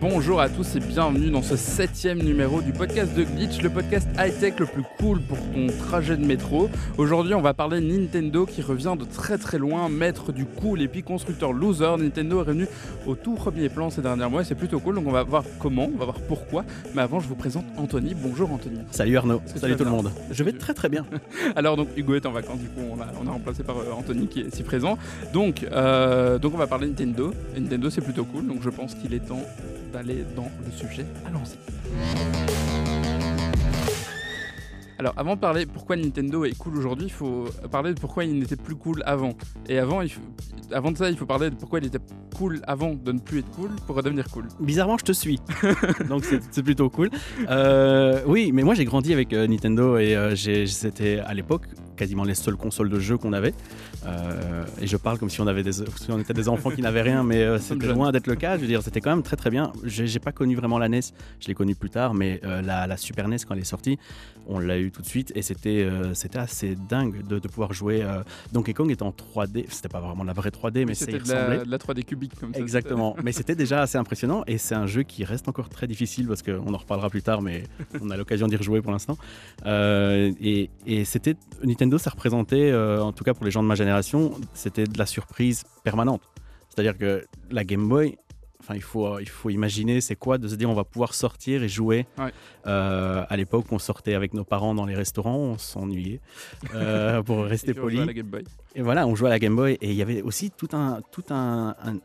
Bonjour 0.00 0.40
à 0.40 0.48
tous 0.48 0.76
et 0.76 0.80
bienvenue 0.80 1.28
dans 1.28 1.42
ce 1.42 1.56
septième 1.56 2.22
numéro 2.22 2.60
du 2.62 2.72
podcast 2.72 3.16
de 3.16 3.24
Glitch, 3.24 3.60
le 3.62 3.68
podcast 3.68 4.06
high-tech 4.16 4.54
le 4.60 4.66
plus 4.66 4.84
cool 4.96 5.20
pour 5.20 5.38
ton 5.38 5.66
trajet 5.76 6.16
de 6.16 6.24
métro. 6.24 6.70
Aujourd'hui, 6.98 7.34
on 7.34 7.40
va 7.40 7.52
parler 7.52 7.80
Nintendo 7.80 8.46
qui 8.46 8.62
revient 8.62 8.94
de 8.96 9.04
très 9.04 9.38
très 9.38 9.58
loin, 9.58 9.88
maître 9.88 10.30
du 10.30 10.44
cool 10.44 10.82
et 10.82 10.88
puis 10.88 11.02
constructeur 11.02 11.52
loser. 11.52 11.96
Nintendo 11.98 12.38
est 12.38 12.42
revenu 12.42 12.66
au 13.08 13.16
tout 13.16 13.34
premier 13.34 13.68
plan 13.68 13.90
ces 13.90 14.00
derniers 14.00 14.28
mois 14.28 14.42
et 14.42 14.44
c'est 14.44 14.54
plutôt 14.54 14.78
cool. 14.78 14.94
Donc 14.94 15.06
on 15.08 15.10
va 15.10 15.24
voir 15.24 15.42
comment, 15.58 15.90
on 15.92 15.98
va 15.98 16.04
voir 16.04 16.20
pourquoi. 16.20 16.64
Mais 16.94 17.02
avant, 17.02 17.18
je 17.18 17.26
vous 17.26 17.34
présente 17.34 17.64
Anthony. 17.76 18.14
Bonjour 18.14 18.52
Anthony. 18.52 18.78
Salut 18.92 19.16
Arnaud, 19.16 19.42
salut 19.56 19.74
tout 19.74 19.84
le 19.84 19.90
monde. 19.90 20.12
Je 20.30 20.44
vais 20.44 20.52
très 20.52 20.74
très 20.74 20.88
bien. 20.88 21.04
Alors 21.56 21.76
donc 21.76 21.88
Hugo 21.96 22.14
est 22.14 22.26
en 22.26 22.32
vacances, 22.32 22.60
du 22.60 22.68
coup 22.68 22.82
on 22.88 23.00
a, 23.00 23.06
on 23.20 23.26
a 23.26 23.32
remplacé 23.32 23.64
par 23.64 23.78
euh, 23.78 23.90
Anthony 23.98 24.28
qui 24.28 24.42
est 24.42 24.54
ici 24.54 24.62
présent. 24.62 24.96
Donc, 25.32 25.66
euh, 25.72 26.38
donc 26.38 26.54
on 26.54 26.58
va 26.58 26.68
parler 26.68 26.86
Nintendo. 26.86 27.34
Et 27.56 27.60
Nintendo 27.60 27.90
c'est 27.90 28.00
plutôt 28.00 28.24
cool, 28.24 28.46
donc 28.46 28.62
je 28.62 28.70
pense 28.70 28.94
qu'il 28.94 29.12
est 29.12 29.26
temps 29.26 29.42
d'aller 29.92 30.24
dans 30.36 30.50
le 30.64 30.70
sujet. 30.70 31.06
Allons-y. 31.26 32.97
Alors 34.98 35.14
avant 35.16 35.36
de 35.36 35.40
parler 35.40 35.64
pourquoi 35.64 35.94
Nintendo 35.94 36.44
est 36.44 36.58
cool 36.58 36.76
aujourd'hui, 36.76 37.06
il 37.06 37.12
faut 37.12 37.44
parler 37.70 37.94
de 37.94 38.00
pourquoi 38.00 38.24
il 38.24 38.36
n'était 38.36 38.56
plus 38.56 38.74
cool 38.74 39.00
avant. 39.06 39.32
Et 39.68 39.78
avant, 39.78 40.00
il 40.02 40.08
faut- 40.10 40.20
avant 40.72 40.90
de 40.90 40.96
ça, 40.96 41.08
il 41.08 41.16
faut 41.16 41.24
parler 41.24 41.50
de 41.50 41.54
pourquoi 41.54 41.78
il 41.78 41.86
était 41.86 42.00
cool 42.36 42.60
avant 42.66 42.94
de 42.94 43.12
ne 43.12 43.18
plus 43.20 43.38
être 43.38 43.50
cool 43.50 43.70
pour 43.86 43.94
redevenir 43.94 44.28
cool. 44.28 44.46
Bizarrement, 44.60 44.98
je 44.98 45.04
te 45.04 45.12
suis. 45.12 45.38
Donc 46.08 46.24
c'est 46.24 46.62
plutôt 46.62 46.90
cool. 46.90 47.10
Euh, 47.48 48.22
oui, 48.26 48.50
mais 48.52 48.64
moi 48.64 48.74
j'ai 48.74 48.84
grandi 48.84 49.12
avec 49.12 49.32
euh, 49.32 49.46
Nintendo 49.46 49.98
et 49.98 50.16
euh, 50.16 50.34
c'était 50.66 51.20
à 51.20 51.32
l'époque 51.32 51.66
quasiment 51.96 52.22
les 52.22 52.34
seules 52.34 52.56
consoles 52.56 52.90
de 52.90 53.00
jeux 53.00 53.18
qu'on 53.18 53.32
avait. 53.32 53.54
Et 54.80 54.86
je 54.86 54.96
parle 54.96 55.18
comme 55.18 55.28
si 55.28 55.40
on, 55.40 55.46
avait 55.48 55.64
des, 55.64 55.72
si 55.72 55.84
on 56.10 56.18
était 56.20 56.32
des 56.32 56.48
enfants 56.48 56.70
qui 56.70 56.80
n'avaient 56.80 57.02
rien, 57.02 57.24
mais 57.24 57.58
c'était 57.58 57.88
loin 57.88 58.12
d'être 58.12 58.28
le 58.28 58.36
cas. 58.36 58.56
Je 58.56 58.60
veux 58.62 58.68
dire, 58.68 58.82
c'était 58.82 59.00
quand 59.00 59.10
même 59.10 59.24
très 59.24 59.36
très 59.36 59.50
bien. 59.50 59.72
J'ai 59.82 60.20
pas 60.20 60.30
connu 60.30 60.54
vraiment 60.54 60.78
la 60.78 60.88
NES, 60.88 61.00
je 61.40 61.48
l'ai 61.48 61.54
connue 61.54 61.74
plus 61.74 61.90
tard, 61.90 62.14
mais 62.14 62.40
la, 62.44 62.86
la 62.86 62.96
Super 62.96 63.26
NES 63.26 63.38
quand 63.46 63.54
elle 63.54 63.60
est 63.60 63.64
sortie, 63.64 63.98
on 64.46 64.60
l'a 64.60 64.78
eu 64.78 64.87
tout 64.90 65.02
de 65.02 65.06
suite 65.06 65.32
et 65.34 65.42
c'était 65.42 65.82
euh, 65.84 66.14
c'était 66.14 66.38
assez 66.38 66.76
dingue 66.76 67.26
de, 67.26 67.38
de 67.38 67.48
pouvoir 67.48 67.72
jouer. 67.72 68.02
euh, 68.02 68.22
Donkey 68.52 68.74
Kong 68.74 68.90
était 68.90 69.02
en 69.02 69.10
3D, 69.10 69.66
c'était 69.68 69.88
pas 69.88 70.00
vraiment 70.00 70.24
la 70.24 70.32
vraie 70.32 70.50
3D, 70.50 70.84
mais 70.86 70.92
y 70.92 70.96
c'était 70.96 71.18
de 71.18 71.28
la, 71.28 71.64
de 71.64 71.70
la 71.70 71.78
3D 71.78 72.04
cubique 72.04 72.32
comme 72.38 72.54
ça. 72.54 72.60
Exactement, 72.60 73.16
mais 73.22 73.32
c'était 73.32 73.54
déjà 73.54 73.82
assez 73.82 73.98
impressionnant 73.98 74.44
et 74.46 74.58
c'est 74.58 74.74
un 74.74 74.86
jeu 74.86 75.02
qui 75.02 75.24
reste 75.24 75.48
encore 75.48 75.68
très 75.68 75.86
difficile 75.86 76.26
parce 76.26 76.42
qu'on 76.42 76.72
en 76.72 76.78
reparlera 76.78 77.10
plus 77.10 77.22
tard, 77.22 77.42
mais 77.42 77.64
on 78.00 78.10
a 78.10 78.16
l'occasion 78.16 78.46
d'y 78.48 78.56
rejouer 78.56 78.80
pour 78.82 78.92
l'instant. 78.92 79.16
Euh, 79.66 80.32
et 80.40 80.70
et 80.86 81.04
c'était 81.04 81.36
Nintendo, 81.62 81.98
ça 81.98 82.10
représentait, 82.10 82.74
en 82.74 83.12
tout 83.12 83.24
cas 83.24 83.34
pour 83.34 83.44
les 83.44 83.50
gens 83.50 83.62
de 83.62 83.68
ma 83.68 83.74
génération, 83.74 84.32
c'était 84.54 84.84
de 84.84 84.98
la 84.98 85.06
surprise 85.06 85.64
permanente. 85.84 86.22
C'est-à-dire 86.68 86.96
que 86.96 87.24
la 87.50 87.64
Game 87.64 87.88
Boy, 87.88 88.16
enfin 88.68 88.74
il 88.76 88.82
faut 88.82 89.18
il 89.18 89.28
faut 89.28 89.48
imaginer 89.48 90.02
c'est 90.02 90.14
quoi 90.16 90.36
de 90.36 90.46
se 90.46 90.54
dire 90.54 90.68
on 90.68 90.74
va 90.74 90.84
pouvoir 90.84 91.14
sortir 91.14 91.62
et 91.62 91.68
jouer. 91.70 92.06
Ouais. 92.18 92.30
Euh, 92.66 93.24
à 93.28 93.36
l'époque, 93.38 93.64
on 93.70 93.78
sortait 93.78 94.12
avec 94.14 94.34
nos 94.34 94.44
parents 94.44 94.74
dans 94.74 94.84
les 94.84 94.94
restaurants, 94.94 95.36
on 95.38 95.58
s'ennuyait 95.58 96.20
euh, 96.74 97.22
pour 97.22 97.44
rester 97.44 97.72
poli. 97.72 97.98
à 98.00 98.04
la 98.04 98.12
Game 98.12 98.26
Boy. 98.26 98.44
Et 98.74 98.82
voilà, 98.82 99.06
on 99.06 99.14
jouait 99.14 99.28
à 99.28 99.30
la 99.30 99.38
Game 99.38 99.56
Boy 99.56 99.78
et 99.80 99.88
il 99.90 99.94
y 99.96 100.02
avait 100.02 100.20
aussi 100.20 100.50
tout 100.50 100.68
un, 100.72 101.00
tout 101.10 101.24
un, 101.30 101.74
un- 101.82 101.96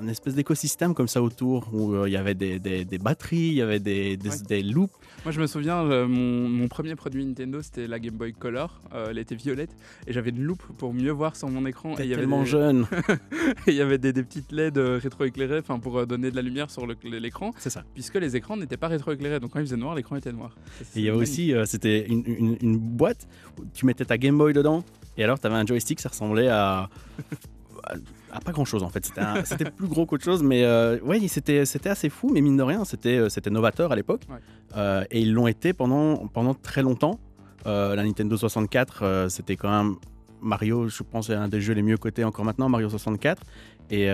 un 0.00 0.08
espèce 0.08 0.34
d'écosystème 0.34 0.94
comme 0.94 1.08
ça 1.08 1.22
autour 1.22 1.68
où 1.72 1.94
euh, 1.94 2.08
il 2.08 2.12
y 2.12 2.16
avait 2.16 2.34
des, 2.34 2.58
des- 2.58 2.84
des 2.84 2.98
batteries, 2.98 3.36
il 3.48 3.54
y 3.54 3.62
avait 3.62 3.80
des, 3.80 4.16
des, 4.16 4.28
Ouais. 4.28 4.36
des 4.48 4.62
loops. 4.62 4.92
Moi, 5.24 5.32
je 5.32 5.40
me 5.40 5.46
souviens, 5.46 5.82
euh, 5.84 6.06
mon, 6.06 6.48
mon 6.48 6.68
premier 6.68 6.94
produit 6.94 7.24
Nintendo, 7.24 7.60
c'était 7.62 7.86
la 7.86 7.98
Game 7.98 8.14
Boy 8.14 8.32
Color. 8.32 8.80
Euh, 8.94 9.08
elle 9.10 9.18
était 9.18 9.34
violette 9.34 9.70
et 10.06 10.12
j'avais 10.12 10.30
une 10.30 10.42
loupe 10.42 10.62
pour 10.78 10.94
mieux 10.94 11.10
voir 11.10 11.36
sur 11.36 11.48
mon 11.48 11.66
écran. 11.66 11.94
Et 11.98 12.04
il 12.04 12.08
y 12.10 12.12
avait 12.14 12.22
tellement 12.22 12.42
des, 12.42 12.48
jeune. 12.48 12.86
et 13.66 13.70
il 13.70 13.74
y 13.74 13.80
avait 13.82 13.98
des, 13.98 14.12
petites 14.12 14.52
LED 14.52 14.78
euh, 14.78 14.98
rétroéclairées, 15.02 15.62
pour 15.62 16.06
donner 16.06 16.30
de 16.30 16.36
la 16.36 16.42
lumière 16.42 16.70
sur 16.70 16.86
l'écran, 17.04 17.52
C'est 17.58 17.70
ça. 17.70 17.84
puisque 17.94 18.14
les 18.16 18.36
écrans 18.36 18.56
n'étaient 18.56 18.76
pas 18.76 18.88
rétroéclairés. 18.88 19.40
Donc 19.40 19.50
quand 19.52 19.58
il 19.60 19.66
faisait 19.66 19.76
noir, 19.76 19.94
l'écran 19.94 20.16
était 20.16 20.32
noir. 20.32 20.56
Et 20.96 21.00
il 21.00 21.02
y 21.02 21.08
avait 21.08 21.18
aussi, 21.18 21.52
c'était 21.66 22.06
une, 22.06 22.22
une- 22.26 22.56
une 22.60 22.76
boîte 22.78 23.28
où 23.58 23.64
tu 23.74 23.86
mettais 23.86 24.04
ta 24.04 24.16
Game 24.18 24.36
Boy 24.38 24.52
dedans 24.52 24.84
et 25.16 25.24
alors 25.24 25.38
tu 25.38 25.46
avais 25.46 25.56
un 25.56 25.66
joystick, 25.66 26.00
ça 26.00 26.08
ressemblait 26.08 26.48
à. 26.48 26.88
à 28.32 28.40
pas 28.40 28.52
grand 28.52 28.64
chose 28.64 28.82
en 28.82 28.88
fait, 28.88 29.10
c'était 29.44 29.70
plus 29.70 29.88
gros 29.88 30.06
qu'autre 30.06 30.24
chose, 30.24 30.42
mais 30.42 30.64
euh, 30.64 30.98
ouais, 31.00 31.20
c'était 31.28 31.64
assez 31.88 32.08
fou, 32.08 32.30
mais 32.32 32.40
mine 32.40 32.56
de 32.56 32.62
rien, 32.62 32.84
c'était 32.84 33.16
euh, 33.18 33.50
novateur 33.50 33.92
à 33.92 33.96
l'époque 33.96 34.22
Ouais. 34.28 34.36
Euh, 34.76 35.04
et 35.10 35.20
ils 35.20 35.32
l'ont 35.32 35.46
été 35.46 35.72
pendant, 35.72 36.28
pendant 36.28 36.54
très 36.54 36.82
longtemps. 36.82 37.18
Euh, 37.66 37.94
la 37.94 38.04
Nintendo 38.04 38.36
64, 38.36 39.02
euh, 39.02 39.28
c'était 39.28 39.56
quand 39.56 39.70
même 39.70 39.96
Mario, 40.40 40.88
je 40.88 41.02
pense, 41.02 41.28
est 41.28 41.34
un 41.34 41.48
des 41.48 41.60
jeux 41.60 41.74
les 41.74 41.82
mieux 41.82 41.98
cotés 41.98 42.24
encore 42.24 42.44
maintenant, 42.44 42.68
Mario 42.68 42.88
64. 42.88 43.42
Et 43.90 44.08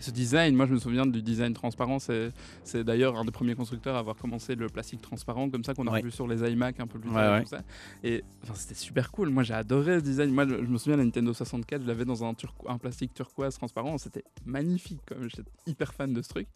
Ce 0.00 0.10
design, 0.10 0.54
moi 0.54 0.66
je 0.66 0.74
me 0.74 0.78
souviens 0.78 1.06
du 1.06 1.22
design 1.22 1.52
transparent. 1.54 1.98
C'est 1.98 2.84
d'ailleurs 2.84 3.16
un 3.16 3.24
des 3.24 3.30
premiers 3.32 3.54
constructeurs 3.54 3.96
à 3.96 3.98
avoir 4.00 4.16
commencé 4.16 4.54
le 4.54 4.68
plastique 4.68 5.00
transparent, 5.02 5.50
comme 5.50 5.64
ça 5.64 5.74
qu'on 5.74 5.86
a 5.86 5.92
Ouais. 5.92 6.02
vu 6.02 6.10
sur 6.10 6.28
les 6.28 6.48
iMac 6.50 6.78
un 6.80 6.86
peu 6.86 6.98
plus 6.98 7.10
tard. 7.10 7.32
ouais. 7.38 7.42
tout 7.42 7.48
ça. 7.50 7.62
Et 8.04 8.22
enfin, 8.44 8.54
c'était 8.54 8.74
super 8.74 9.10
cool. 9.10 9.30
Moi 9.30 9.42
j'ai 9.42 9.54
adoré 9.54 9.98
ce 9.98 10.04
design. 10.04 10.30
Moi 10.32 10.46
je 10.46 10.54
je 10.58 10.70
me 10.70 10.78
souviens 10.78 10.96
la 10.98 11.04
Nintendo 11.04 11.32
64, 11.32 11.82
je 11.82 11.86
l'avais 11.86 12.04
dans 12.04 12.24
un, 12.24 12.34
plastique 12.78 13.14
turquoise 13.14 13.54
transparent. 13.56 13.98
C'était 13.98 14.24
magnifique. 14.44 15.00
J'étais 15.22 15.42
hyper 15.66 15.92
fan 15.94 16.12
de 16.12 16.22
ce 16.22 16.28
truc. 16.28 16.46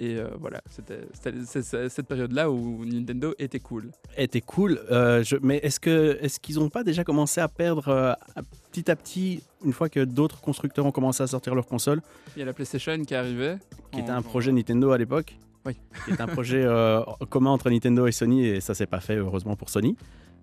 Et 0.00 0.16
euh, 0.16 0.28
voilà, 0.38 0.62
c'était 0.70 1.00
cette 1.12 2.06
période-là 2.06 2.50
où 2.52 2.84
Nintendo 2.84 3.34
était 3.38 3.58
cool. 3.58 3.90
était 4.16 4.40
cool, 4.40 4.80
euh, 4.92 5.24
je- 5.24 5.36
mais 5.42 5.56
est-ce 5.58 5.80
que 5.80 6.16
est-ce 6.20 6.38
qu'ils 6.38 6.56
n'ont 6.56 6.68
pas 6.68 6.84
déjà 6.84 7.02
commencé 7.02 7.40
à 7.40 7.48
perdre 7.48 7.88
euh, 7.88 8.12
à- 8.36 8.42
petit 8.82 8.90
à 8.90 8.96
petit, 8.96 9.42
une 9.64 9.72
fois 9.72 9.88
que 9.88 10.04
d'autres 10.04 10.40
constructeurs 10.40 10.86
ont 10.86 10.92
commencé 10.92 11.22
à 11.22 11.26
sortir 11.26 11.54
leurs 11.54 11.66
consoles 11.66 12.00
Il 12.36 12.40
y 12.40 12.42
a 12.42 12.46
la 12.46 12.52
PlayStation 12.52 13.02
qui 13.04 13.14
arrivait. 13.14 13.58
qui 13.92 14.00
était 14.00 14.10
en- 14.10 14.16
un 14.16 14.22
projet 14.22 14.52
Nintendo 14.52 14.90
à 14.92 14.98
l'époque. 14.98 15.36
Oui. 15.66 15.76
Qui 16.06 16.12
était 16.12 16.22
un 16.22 16.28
projet 16.28 16.62
euh, 16.64 17.02
commun 17.28 17.50
entre 17.50 17.68
Nintendo 17.68 18.06
et 18.06 18.12
Sony, 18.12 18.46
et 18.46 18.60
ça 18.60 18.74
s'est 18.74 18.86
pas 18.86 19.00
fait, 19.00 19.16
heureusement 19.16 19.56
pour 19.56 19.68
Sony. 19.68 19.88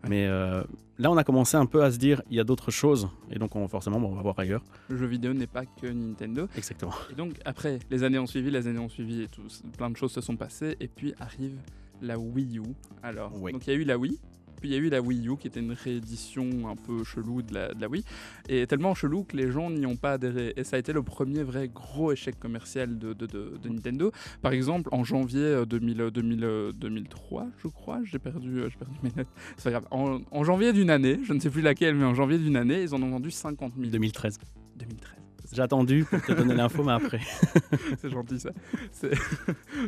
Ouais. 0.03 0.09
Mais 0.09 0.27
euh, 0.27 0.61
là, 0.99 1.09
on 1.09 1.17
a 1.17 1.23
commencé 1.23 1.55
un 1.57 1.65
peu 1.65 1.83
à 1.83 1.91
se 1.91 1.97
dire, 1.97 2.21
il 2.29 2.35
y 2.35 2.39
a 2.39 2.43
d'autres 2.43 2.69
choses, 2.69 3.07
et 3.31 3.39
donc 3.39 3.55
on, 3.55 3.67
forcément, 3.67 3.99
bon, 3.99 4.09
on 4.11 4.15
va 4.15 4.21
voir 4.21 4.37
ailleurs. 4.37 4.61
Le 4.89 4.97
jeu 4.97 5.05
vidéo 5.07 5.33
n'est 5.33 5.47
pas 5.47 5.65
que 5.65 5.87
Nintendo. 5.87 6.47
Exactement. 6.57 6.91
Et 7.11 7.15
donc 7.15 7.31
après, 7.45 7.79
les 7.89 8.03
années 8.03 8.19
ont 8.19 8.27
suivi, 8.27 8.51
les 8.51 8.67
années 8.67 8.77
ont 8.79 8.89
suivi 8.89 9.23
et 9.23 9.27
tout, 9.27 9.43
plein 9.77 9.89
de 9.89 9.95
choses 9.97 10.11
se 10.11 10.21
sont 10.21 10.35
passées. 10.35 10.75
Et 10.81 10.87
puis 10.89 11.15
arrive 11.19 11.57
la 12.01 12.19
Wii 12.19 12.59
U. 12.59 12.63
Alors, 13.01 13.31
Oui. 13.41 13.53
donc 13.53 13.65
il 13.65 13.73
y 13.73 13.73
a 13.75 13.79
eu 13.79 13.83
la 13.85 13.97
Wii, 13.97 14.19
puis 14.65 14.71
il 14.73 14.77
y 14.79 14.81
a 14.81 14.83
eu 14.83 14.89
la 14.89 14.99
Wii 14.99 15.27
U 15.27 15.37
qui 15.37 15.45
était 15.47 15.59
une 15.59 15.73
réédition 15.73 16.67
un 16.67 16.75
peu 16.75 17.03
chelou 17.03 17.43
de 17.43 17.53
la, 17.53 17.71
de 17.71 17.79
la 17.79 17.87
Wii. 17.87 18.03
Et 18.49 18.65
tellement 18.65 18.95
chelou 18.95 19.23
que 19.23 19.37
les 19.37 19.51
gens 19.51 19.69
n'y 19.69 19.85
ont 19.85 19.95
pas 19.95 20.13
adhéré. 20.13 20.53
Et 20.57 20.63
ça 20.63 20.77
a 20.77 20.79
été 20.79 20.91
le 20.91 21.03
premier 21.03 21.43
vrai 21.43 21.67
gros 21.69 22.11
échec 22.11 22.39
commercial 22.39 22.97
de, 22.97 23.13
de- 23.13 23.27
de- 23.27 23.57
de 23.61 23.69
Nintendo. 23.69 24.11
Par 24.41 24.53
exemple, 24.53 24.89
en 24.91 25.03
janvier 25.03 25.39
euh, 25.43 25.65
2000, 25.65 26.01
euh, 26.01 26.09
2000, 26.09 26.43
euh, 26.43 26.71
2003, 26.71 27.47
je 27.63 27.67
crois, 27.67 27.99
j'ai 28.05 28.17
perdu, 28.17 28.61
euh, 28.61 28.69
j'ai 28.71 28.77
perdu 28.77 28.95
mes 29.03 29.11
notes. 29.15 29.27
C'est 29.57 29.65
pas 29.65 29.69
grave. 29.71 29.87
En, 29.91 30.21
en 30.31 30.43
janvier 30.43 30.73
d'une 30.73 30.89
année, 30.89 31.19
je 31.23 31.33
ne 31.33 31.39
sais 31.39 31.51
plus 31.51 31.61
laquelle, 31.61 31.93
mais 31.93 32.05
en 32.05 32.15
janvier 32.15 32.39
d'une 32.39 32.55
année, 32.55 32.81
ils 32.81 32.95
en 32.95 33.03
ont 33.03 33.09
vendu 33.11 33.29
50 33.29 33.73
000. 33.77 33.91
2013. 33.91 34.39
2013. 34.77 35.24
J'ai 35.51 35.61
attendu 35.61 36.05
pour 36.05 36.21
te 36.21 36.31
donner 36.31 36.55
l'info, 36.55 36.83
mais 36.83 36.93
après. 36.93 37.19
C'est 38.01 38.09
gentil 38.09 38.39
ça. 38.39 38.49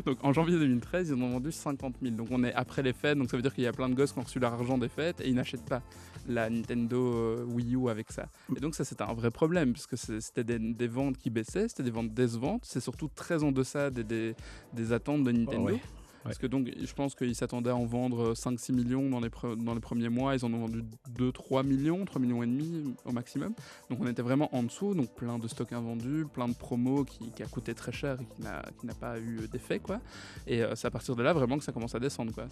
Donc 0.05 0.23
en 0.23 0.33
janvier 0.33 0.57
2013, 0.57 1.09
ils 1.09 1.13
en 1.13 1.21
ont 1.21 1.29
vendu 1.31 1.51
50 1.51 1.95
000. 2.01 2.15
Donc 2.15 2.27
on 2.31 2.43
est 2.43 2.53
après 2.53 2.83
les 2.83 2.93
fêtes, 2.93 3.17
donc 3.17 3.29
ça 3.29 3.37
veut 3.37 3.43
dire 3.43 3.53
qu'il 3.53 3.63
y 3.63 3.67
a 3.67 3.73
plein 3.73 3.89
de 3.89 3.95
gosses 3.95 4.13
qui 4.13 4.19
ont 4.19 4.23
reçu 4.23 4.39
leur 4.39 4.53
argent 4.53 4.77
des 4.77 4.89
fêtes 4.89 5.21
et 5.21 5.27
ils 5.29 5.35
n'achètent 5.35 5.65
pas 5.65 5.81
la 6.27 6.49
Nintendo 6.49 6.97
euh, 6.97 7.45
Wii 7.45 7.75
U 7.75 7.89
avec 7.89 8.11
ça. 8.11 8.27
Et 8.55 8.59
donc 8.59 8.75
ça 8.75 8.83
c'était 8.83 9.03
un 9.03 9.13
vrai 9.13 9.31
problème 9.31 9.73
puisque 9.73 9.97
c'était 9.97 10.43
des, 10.43 10.59
des 10.59 10.87
ventes 10.87 11.17
qui 11.17 11.29
baissaient, 11.29 11.67
c'était 11.67 11.83
des 11.83 11.91
ventes 11.91 12.13
décevantes. 12.13 12.63
C'est 12.65 12.81
surtout 12.81 13.09
très 13.13 13.43
en 13.43 13.51
deçà 13.51 13.89
des, 13.89 14.03
des, 14.03 14.35
des 14.73 14.91
attentes 14.91 15.23
de 15.23 15.31
Nintendo. 15.31 15.71
ouais. 15.71 15.81
Parce 16.27 16.37
que 16.39 16.47
donc 16.47 16.69
je 16.77 16.93
pense 16.93 17.15
qu'ils 17.15 17.35
s'attendaient 17.35 17.69
à 17.69 17.75
en 17.75 17.85
vendre 17.85 18.33
5-6 18.33 18.73
millions 18.73 19.09
dans 19.09 19.21
les, 19.21 19.79
premiers 19.79 20.09
mois, 20.09 20.35
ils 20.35 20.43
en 20.43 20.53
ont 20.53 20.59
vendu 20.59 20.83
2-3 21.17 21.65
millions, 21.65 22.03
3 22.03 22.21
millions 22.21 22.43
et 22.43 22.47
demi 22.47 22.93
au 23.05 23.13
maximum. 23.13 23.53
Donc 23.89 23.99
on 24.01 24.07
était 24.07 24.21
vraiment 24.21 24.53
en 24.53 24.63
dessous, 24.63 24.93
donc 24.93 25.09
plein 25.15 25.39
de 25.39 25.47
stocks 25.47 25.71
invendus, 25.71 26.25
plein 26.33 26.49
de 26.49 26.53
promos 26.53 27.05
qui, 27.05 27.31
qui 27.31 27.43
a 27.43 27.45
coûté 27.45 27.73
très 27.73 27.93
cher 27.93 28.17
et 28.21 28.25
qui 28.35 28.41
n'a, 28.41 28.93
pas 28.99 29.17
eu 29.19 29.47
d'effet 29.49 29.79
quoi. 29.79 30.01
Et 30.47 30.63
euh, 30.63 30.75
c'est 30.75 30.87
à 30.87 30.91
partir 30.91 31.15
de 31.15 31.23
là 31.23 31.31
vraiment 31.31 31.57
que 31.57 31.63
ça 31.63 31.71
commence 31.71 31.95
à 31.95 31.99
descendre 31.99 32.33
quoi. 32.33 32.47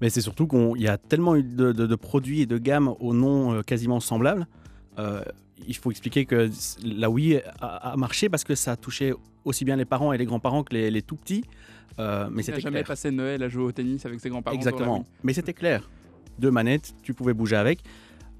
Mais 0.00 0.10
c'est 0.10 0.20
surtout 0.20 0.48
qu'il 0.48 0.80
y 0.80 0.88
a 0.88 0.98
tellement 0.98 1.36
eu 1.36 1.44
de, 1.44 1.94
produits 1.94 2.40
et 2.40 2.46
de 2.46 2.58
gammes 2.58 2.94
aux 2.98 3.14
noms 3.14 3.54
euh, 3.54 3.62
quasiment 3.62 4.00
semblables. 4.00 4.48
Euh, 4.98 5.22
il 5.68 5.76
faut 5.76 5.92
expliquer 5.92 6.24
que 6.24 6.50
la 6.82 7.10
Wii 7.10 7.40
a, 7.60 7.94
marché 7.96 8.28
parce 8.28 8.44
que 8.44 8.56
ça 8.56 8.72
a 8.72 8.76
touché 8.76 9.14
aussi 9.44 9.64
bien 9.64 9.76
les 9.76 9.84
parents 9.84 10.12
et 10.12 10.18
les 10.18 10.24
grands-parents 10.24 10.64
que 10.64 10.74
les, 10.74 10.90
les 10.90 11.02
tout 11.02 11.16
petits. 11.16 11.44
Euh, 11.98 12.28
mais 12.30 12.42
c'était 12.42 12.60
jamais 12.60 12.78
clair. 12.78 12.86
passé 12.88 13.10
Noël 13.10 13.42
à 13.42 13.48
jouer 13.48 13.64
au 13.64 13.72
tennis 13.72 14.04
avec 14.06 14.20
ses 14.20 14.30
grands-parents. 14.30 14.56
Exactement. 14.56 14.98
Wii. 14.98 15.06
Mais 15.24 15.32
c'était 15.34 15.54
clair. 15.54 15.88
Deux 16.38 16.50
manettes, 16.50 16.94
tu 17.02 17.12
pouvais 17.14 17.34
bouger 17.34 17.56
avec. 17.56 17.80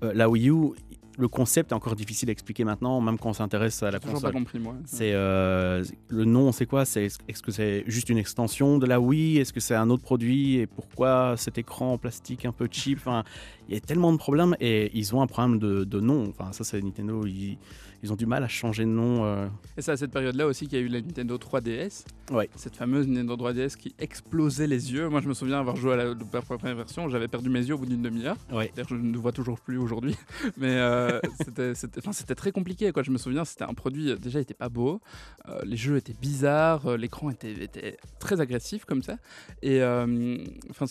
Euh, 0.02 0.12
la 0.14 0.30
Wii 0.30 0.48
U, 0.50 0.70
le 1.18 1.28
concept 1.28 1.72
est 1.72 1.74
encore 1.74 1.96
difficile 1.96 2.30
à 2.30 2.32
expliquer 2.32 2.64
maintenant, 2.64 2.98
même 3.02 3.18
quand 3.18 3.28
on 3.28 3.32
s'intéresse 3.34 3.82
à 3.82 3.90
la 3.90 3.98
J'ai 3.98 4.00
toujours 4.00 4.22
pas 4.22 4.28
console. 4.28 4.32
compris 4.32 4.58
moi. 4.58 4.74
C'est 4.86 5.12
euh, 5.12 5.84
le 6.08 6.24
nom, 6.24 6.50
c'est 6.52 6.64
quoi? 6.64 6.86
C'est 6.86 7.08
est-ce 7.28 7.42
que 7.42 7.50
c'est 7.52 7.84
juste 7.86 8.08
une 8.08 8.16
extension 8.16 8.78
de 8.78 8.86
la 8.86 8.98
Wii? 9.00 9.36
Est-ce 9.38 9.52
que 9.52 9.60
c'est 9.60 9.74
un 9.74 9.90
autre 9.90 10.02
produit? 10.02 10.56
Et 10.56 10.66
pourquoi 10.66 11.34
cet 11.36 11.58
écran 11.58 11.92
en 11.92 11.98
plastique 11.98 12.46
un 12.46 12.52
peu 12.52 12.68
cheap? 12.70 12.98
Enfin, 12.98 13.24
il 13.68 13.74
y 13.74 13.76
a 13.76 13.80
tellement 13.80 14.12
de 14.12 14.16
problèmes 14.18 14.56
et 14.60 14.90
ils 14.96 15.14
ont 15.14 15.20
un 15.20 15.26
problème 15.26 15.58
de, 15.58 15.84
de 15.84 16.00
nom. 16.00 16.26
Enfin, 16.30 16.52
ça, 16.52 16.64
c'est 16.64 16.80
Nintendo. 16.80 17.26
Ils, 17.26 17.58
ils 18.02 18.12
ont 18.12 18.16
du 18.16 18.26
mal 18.26 18.42
à 18.44 18.48
changer 18.48 18.84
de 18.84 18.90
nom. 18.90 19.24
euh. 19.24 19.46
Et 19.76 19.82
c'est 19.82 19.92
à 19.92 19.96
cette 19.96 20.10
période-là 20.12 20.46
aussi 20.46 20.66
qu'il 20.66 20.78
y 20.78 20.82
a 20.82 20.84
eu 20.84 20.88
la 20.88 21.00
Nintendo 21.00 21.36
3DS. 21.36 22.04
Ouais. 22.32 22.48
Cette 22.56 22.76
fameuse 22.76 23.06
Nintendo 23.08 23.36
3DS 23.36 23.76
qui 23.76 23.94
explosait 23.98 24.66
les 24.66 24.92
yeux. 24.92 25.08
Moi, 25.08 25.20
je 25.20 25.28
me 25.28 25.34
souviens 25.34 25.58
avoir 25.60 25.76
joué 25.76 25.92
à 25.92 25.96
la, 25.96 26.04
la 26.32 26.40
première 26.42 26.76
version. 26.76 27.08
J'avais 27.08 27.28
perdu 27.28 27.50
mes 27.50 27.60
yeux 27.64 27.74
au 27.74 27.78
bout 27.78 27.86
d'une 27.86 28.02
demi-heure. 28.02 28.36
Ouais. 28.52 28.70
D'ailleurs, 28.74 28.88
je 28.88 28.94
ne 28.94 29.16
vois 29.18 29.32
toujours 29.32 29.60
plus 29.60 29.76
aujourd'hui. 29.78 30.16
Mais 30.56 30.76
euh, 30.78 31.20
c'était- 31.40 32.34
très 32.34 32.52
compliqué. 32.52 32.90
Quoi. 32.92 33.02
Je 33.02 33.10
me 33.10 33.18
souviens, 33.18 33.44
c'était 33.44 33.64
un 33.64 33.74
produit, 33.74 34.10
euh, 34.10 34.16
déjà, 34.16 34.38
il 34.38 34.42
était 34.42 34.54
pas 34.54 34.68
beau. 34.68 35.00
Euh, 35.48 35.60
les 35.64 35.76
jeux 35.76 35.96
étaient 35.96 36.14
bizarres. 36.20 36.96
L'écran 36.96 37.30
était, 37.30 37.52
était 37.52 37.96
très 38.18 38.40
agressif 38.40 38.84
comme 38.84 39.02
ça. 39.02 39.16
Et 39.62 39.82
enfin, 40.70 40.86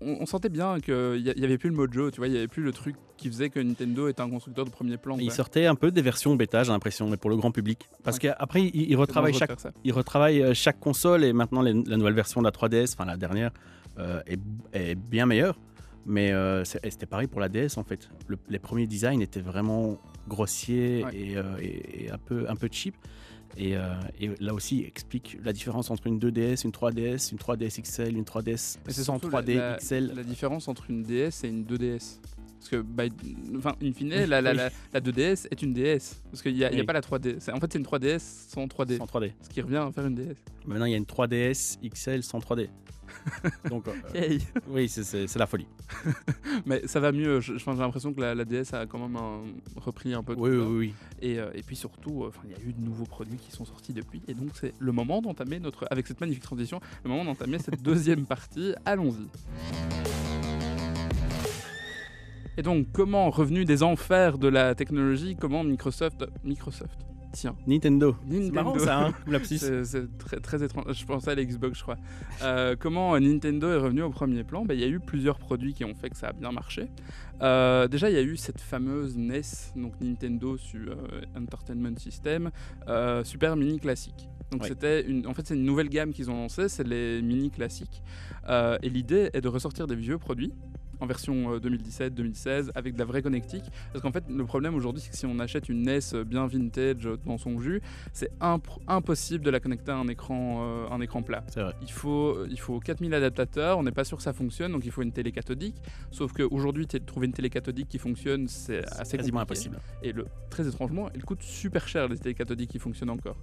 on, 0.00 0.18
on 0.20 0.26
sentait 0.26 0.48
bien 0.48 0.80
qu'il 0.80 1.22
n'y 1.36 1.44
avait 1.44 1.58
plus 1.58 1.70
le 1.70 1.76
mojo. 1.76 2.10
Tu 2.10 2.18
vois, 2.18 2.26
il 2.26 2.32
n'y 2.32 2.38
avait 2.38 2.48
plus 2.48 2.62
le 2.62 2.72
truc 2.72 2.96
qui 3.16 3.28
faisait 3.28 3.50
que 3.50 3.60
Nintendo 3.60 4.08
était 4.08 4.20
un 4.22 4.30
constructeur 4.30 4.64
de 4.64 4.70
premier 4.70 4.96
plan. 4.96 5.16
Ils 5.18 5.26
quoi. 5.26 5.34
sortaient 5.34 5.66
un 5.66 5.74
peu 5.74 5.90
des 5.90 6.02
versions 6.02 6.34
bêta, 6.36 6.62
j'ai 6.64 6.72
l'impression, 6.72 7.08
mais 7.08 7.16
pour 7.16 7.30
le 7.30 7.36
grand 7.36 7.50
public. 7.52 7.88
Parce 8.02 8.16
Ouais. 8.16 8.20
qu'après, 8.34 8.62
retravaillent 8.96 9.32
dangereux 9.32 9.54
de 9.56 9.60
chaque 9.60 9.74
ils 9.84 9.92
retravaillent 9.92 10.42
euh, 10.42 10.54
chaque 10.54 10.80
console 10.80 11.24
et 11.24 11.32
maintenant 11.32 11.62
les- 11.62 11.72
la 11.74 11.96
nouvelle 11.96 12.14
version 12.14 12.40
de 12.40 12.46
la 12.46 12.50
3DS, 12.52 12.94
enfin 12.94 13.04
la 13.04 13.16
dernière, 13.16 13.50
euh, 13.98 14.20
est, 14.26 14.40
est 14.72 14.94
bien 14.94 15.26
meilleure. 15.26 15.58
Mais 16.06 16.32
euh, 16.32 16.64
c'était 16.64 17.04
pareil 17.06 17.26
pour 17.26 17.40
la 17.40 17.48
DS 17.50 17.76
en 17.76 17.84
fait. 17.84 18.08
Le- 18.26 18.38
les 18.48 18.58
premiers 18.58 18.86
designs 18.86 19.20
étaient 19.20 19.42
vraiment 19.42 19.98
grossiers 20.28 21.04
Ouais. 21.04 21.14
et, 21.14 21.36
euh, 21.36 21.42
et- 21.60 22.04
et 22.04 22.10
un, 22.10 22.16
peu, 22.18 22.46
un 22.48 22.56
peu 22.56 22.68
cheap. 22.72 22.94
Et, 23.56 23.76
euh, 23.76 23.94
et 24.20 24.30
là 24.40 24.54
aussi, 24.54 24.78
il 24.80 24.86
explique 24.86 25.36
la 25.44 25.52
différence 25.52 25.90
entre 25.90 26.06
une 26.06 26.18
2DS, 26.18 26.64
une 26.64 26.70
3DS, 26.70 27.32
une 27.32 27.38
3DS 27.38 27.80
XL, 27.82 28.16
une 28.16 28.24
3DS 28.24 28.78
Mais 28.86 28.92
c'est 28.92 29.02
sans 29.04 29.18
surtout 29.18 29.36
3D 29.36 29.54
la, 29.56 29.70
la- 29.72 29.76
XL. 29.78 30.12
la 30.16 30.22
différence 30.24 30.68
entre 30.68 30.88
une 30.90 31.02
DS 31.02 31.44
et 31.44 31.48
une 31.48 31.64
2DS. 31.64 32.18
Parce 32.60 32.68
que, 32.68 32.84
enfin, 33.56 33.74
in 33.82 33.92
fine, 33.92 34.10
la, 34.10 34.40
la, 34.42 34.52
la, 34.52 34.68
la 34.92 35.00
2DS 35.00 35.46
est 35.50 35.62
une 35.62 35.72
DS. 35.72 36.20
Parce 36.30 36.42
qu'il 36.42 36.54
n'y 36.54 36.62
a, 36.64 36.84
pas 36.84 36.92
la 36.92 37.00
3D. 37.00 37.36
C'est- 37.40 37.52
En 37.52 37.58
fait, 37.58 37.72
c'est 37.72 37.78
une 37.78 37.84
3DS 37.86 38.18
sans 38.20 38.66
3D. 38.66 38.98
Sans 38.98 39.06
3D. 39.06 39.32
Ce 39.40 39.48
qui 39.48 39.62
revient 39.62 39.76
à 39.76 39.90
faire 39.92 40.04
une 40.06 40.14
DS. 40.14 40.36
Maintenant, 40.66 40.84
il 40.84 40.90
y 40.90 40.94
a 40.94 40.98
une 40.98 41.04
3DS 41.06 41.78
XL 41.82 42.22
sans 42.22 42.38
3D. 42.38 42.68
Donc, 43.70 43.88
euh, 43.88 43.92
Yay. 44.14 44.38
oui, 44.68 44.88
c'est- 44.88 45.34
la 45.36 45.46
folie. 45.46 45.66
Mais 46.66 46.86
ça 46.86 47.00
va 47.00 47.10
mieux. 47.12 47.40
J'ai 47.40 47.54
l'impression 47.66 48.12
que 48.12 48.20
la, 48.20 48.34
la 48.34 48.44
DS 48.44 48.72
a 48.74 48.86
quand 48.86 48.98
même 48.98 49.16
un- 49.16 49.42
repris 49.76 50.12
un 50.14 50.22
peu 50.22 50.36
de 50.36 50.40
Oui, 50.40 50.50
oui, 50.50 50.76
oui. 50.78 50.94
Et, 51.20 51.38
euh, 51.40 51.50
et 51.54 51.62
puis 51.62 51.74
surtout, 51.76 52.24
euh, 52.24 52.30
il 52.44 52.50
y 52.50 52.54
a 52.54 52.68
eu 52.68 52.72
de 52.72 52.80
nouveaux 52.80 53.04
produits 53.06 53.38
qui 53.38 53.50
sont 53.50 53.64
sortis 53.64 53.92
depuis. 53.94 54.22
Et 54.28 54.34
donc, 54.34 54.50
c'est 54.54 54.74
le 54.78 54.92
moment 54.92 55.20
d'entamer 55.22 55.58
notre. 55.58 55.86
Avec 55.90 56.06
cette 56.06 56.20
magnifique 56.20 56.44
transition, 56.44 56.78
le 57.04 57.10
moment 57.10 57.24
d'entamer 57.24 57.58
cette 57.58 57.82
deuxième 57.82 58.26
partie. 58.26 58.74
Allons-y. 58.84 59.26
Et 62.60 62.62
donc, 62.62 62.88
comment, 62.92 63.30
revenu 63.30 63.64
des 63.64 63.82
enfers 63.82 64.36
de 64.36 64.46
la 64.46 64.74
technologie, 64.74 65.34
comment 65.34 65.64
Microsoft. 65.64 66.26
Microsoft. 66.44 66.92
Tiens. 67.32 67.56
Nintendo. 67.66 68.14
C'est 68.28 68.34
Nintendo. 68.34 68.52
marrant 68.52 68.78
ça, 68.78 69.06
hein, 69.06 69.14
lapsus. 69.26 69.56
C'est 69.56 69.82
c'est 69.86 70.18
très, 70.18 70.40
très 70.40 70.62
étrange. 70.62 70.84
Je 70.92 71.06
pensais 71.06 71.30
à 71.30 71.34
la 71.36 71.42
Xbox, 71.42 71.78
je 71.78 71.82
crois. 71.84 71.96
Euh, 72.42 72.76
comment 72.78 73.14
euh, 73.14 73.18
Nintendo 73.18 73.66
est 73.70 73.78
revenu 73.78 74.02
au 74.02 74.10
premier 74.10 74.44
plan? 74.44 74.66
Ben, 74.66 74.74
Il 74.74 74.80
y 74.80 74.84
a 74.84 74.88
eu 74.88 75.00
plusieurs 75.00 75.38
produits 75.38 75.72
qui 75.72 75.86
ont 75.86 75.94
fait 75.94 76.10
que 76.10 76.18
ça 76.18 76.28
a 76.28 76.32
bien 76.34 76.52
marché. 76.52 76.88
Euh, 77.40 77.88
déjà, 77.88 78.10
il 78.10 78.14
y 78.14 78.18
a 78.18 78.22
eu 78.22 78.36
cette 78.36 78.60
fameuse 78.60 79.16
NES, 79.16 79.40
donc 79.76 79.94
Nintendo 80.02 80.58
sur 80.58 80.90
euh, 80.90 81.22
Entertainment 81.34 81.96
System, 81.96 82.50
euh, 82.88 83.24
Super 83.24 83.56
Mini 83.56 83.78
Classique. 83.80 84.28
Donc 84.50 84.62
Oui. 84.64 84.68
c'était 84.68 85.08
une, 85.08 85.26
en 85.28 85.32
fait 85.32 85.46
c'est 85.46 85.54
une 85.54 85.64
nouvelle 85.64 85.88
gamme 85.88 86.12
qu'ils 86.12 86.30
ont 86.30 86.34
lancée, 86.34 86.68
c'est 86.68 86.86
les 86.86 87.22
mini 87.22 87.50
classiques. 87.50 88.02
Euh, 88.48 88.76
et 88.82 88.90
l'idée 88.90 89.30
est 89.32 89.40
de 89.40 89.48
ressortir 89.48 89.86
des 89.86 89.94
vieux 89.94 90.18
produits 90.18 90.52
en 91.00 91.06
version 91.06 91.54
euh, 91.54 91.58
2017-2016 91.58 92.70
avec 92.74 92.94
de 92.94 92.98
la 92.98 93.04
vraie 93.04 93.22
connectique. 93.22 93.64
Parce 93.92 94.02
qu'en 94.02 94.12
fait 94.12 94.24
le 94.28 94.44
problème 94.44 94.74
aujourd'hui 94.74 95.02
c'est 95.02 95.10
que 95.10 95.16
si 95.16 95.26
on 95.26 95.38
achète 95.38 95.68
une 95.68 95.82
NES 95.82 96.24
bien 96.26 96.46
vintage 96.46 97.06
euh, 97.06 97.16
dans 97.24 97.38
son 97.38 97.60
jus, 97.60 97.80
c'est 98.12 98.30
impossible 98.86 99.44
de 99.44 99.50
la 99.50 99.60
connecter 99.60 99.92
à 99.92 99.96
un 99.96 100.08
écran, 100.08 100.60
euh, 100.62 100.88
un 100.90 101.00
écran 101.00 101.22
plat. 101.22 101.44
Vrai. 101.54 101.74
Il 101.82 101.90
faut, 101.90 102.46
il 102.46 102.58
faut 102.58 102.80
4000 102.80 103.12
adaptateurs, 103.14 103.78
on 103.78 103.82
n'est 103.82 103.92
pas 103.92 104.04
sûr 104.04 104.16
que 104.16 104.22
ça 104.22 104.32
fonctionne, 104.32 104.72
donc 104.72 104.84
il 104.84 104.90
faut 104.90 105.02
une 105.02 105.12
télé 105.12 105.32
cathodique. 105.32 105.76
Sauf 106.10 106.32
qu'aujourd'hui, 106.32 106.86
trouver 106.86 107.26
une 107.26 107.32
télé 107.32 107.50
cathodique 107.50 107.88
qui 107.88 107.98
fonctionne, 107.98 108.48
c'est 108.48 108.84
assez 108.98 109.16
quasiment 109.16 109.40
compliqué. 109.40 109.68
impossible. 109.68 109.78
Et 110.02 110.12
le, 110.12 110.26
très 110.50 110.66
étrangement, 110.68 111.08
elle 111.14 111.24
coûte 111.24 111.42
super 111.42 111.88
cher, 111.88 112.08
les 112.08 112.18
télé 112.18 112.34
cathodiques 112.34 112.70
qui 112.70 112.78
fonctionnent 112.78 113.10
encore. 113.10 113.36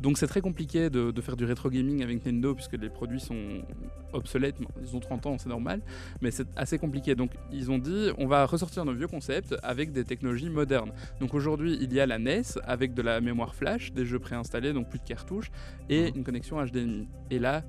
Donc 0.00 0.18
c'est 0.18 0.26
très 0.26 0.40
compliqué 0.40 0.90
de, 0.90 1.10
de 1.10 1.20
faire 1.20 1.36
du 1.36 1.44
rétro 1.44 1.70
gaming 1.70 2.02
avec 2.02 2.16
Nintendo, 2.16 2.54
puisque 2.54 2.74
les 2.74 2.90
produits 2.90 3.20
sont 3.20 3.62
obsolètes, 4.12 4.56
ils 4.82 4.94
ont 4.96 5.00
30 5.00 5.26
ans, 5.26 5.36
c'est 5.38 5.48
normal, 5.48 5.80
mais 6.20 6.30
c'est 6.30 6.46
assez 6.56 6.78
compliqué. 6.78 7.14
Donc 7.14 7.30
ils 7.52 7.70
ont 7.70 7.78
dit, 7.78 8.08
on 8.18 8.26
va 8.26 8.44
ressortir 8.46 8.84
nos 8.84 8.92
vieux 8.92 9.08
concepts 9.08 9.54
avec 9.62 9.92
des 9.92 10.04
technologies 10.04 10.50
modernes. 10.50 10.92
Donc 11.20 11.34
aujourd'hui, 11.34 11.78
il 11.80 11.92
y 11.92 12.00
a 12.00 12.06
la 12.06 12.18
NES 12.18 12.42
avec 12.64 12.94
de 12.94 13.02
la 13.02 13.20
mémoire 13.20 13.54
flash, 13.54 13.92
des 13.92 14.04
jeux 14.04 14.18
préinstallés, 14.18 14.72
donc 14.72 14.88
plus 14.88 14.98
de 14.98 15.04
cartouches, 15.04 15.50
et 15.88 16.10
Mhm. 16.10 16.16
une 16.16 16.24
connexion 16.24 16.60
HDMI. 16.64 17.08
Et 17.30 17.38
là, 17.38 17.62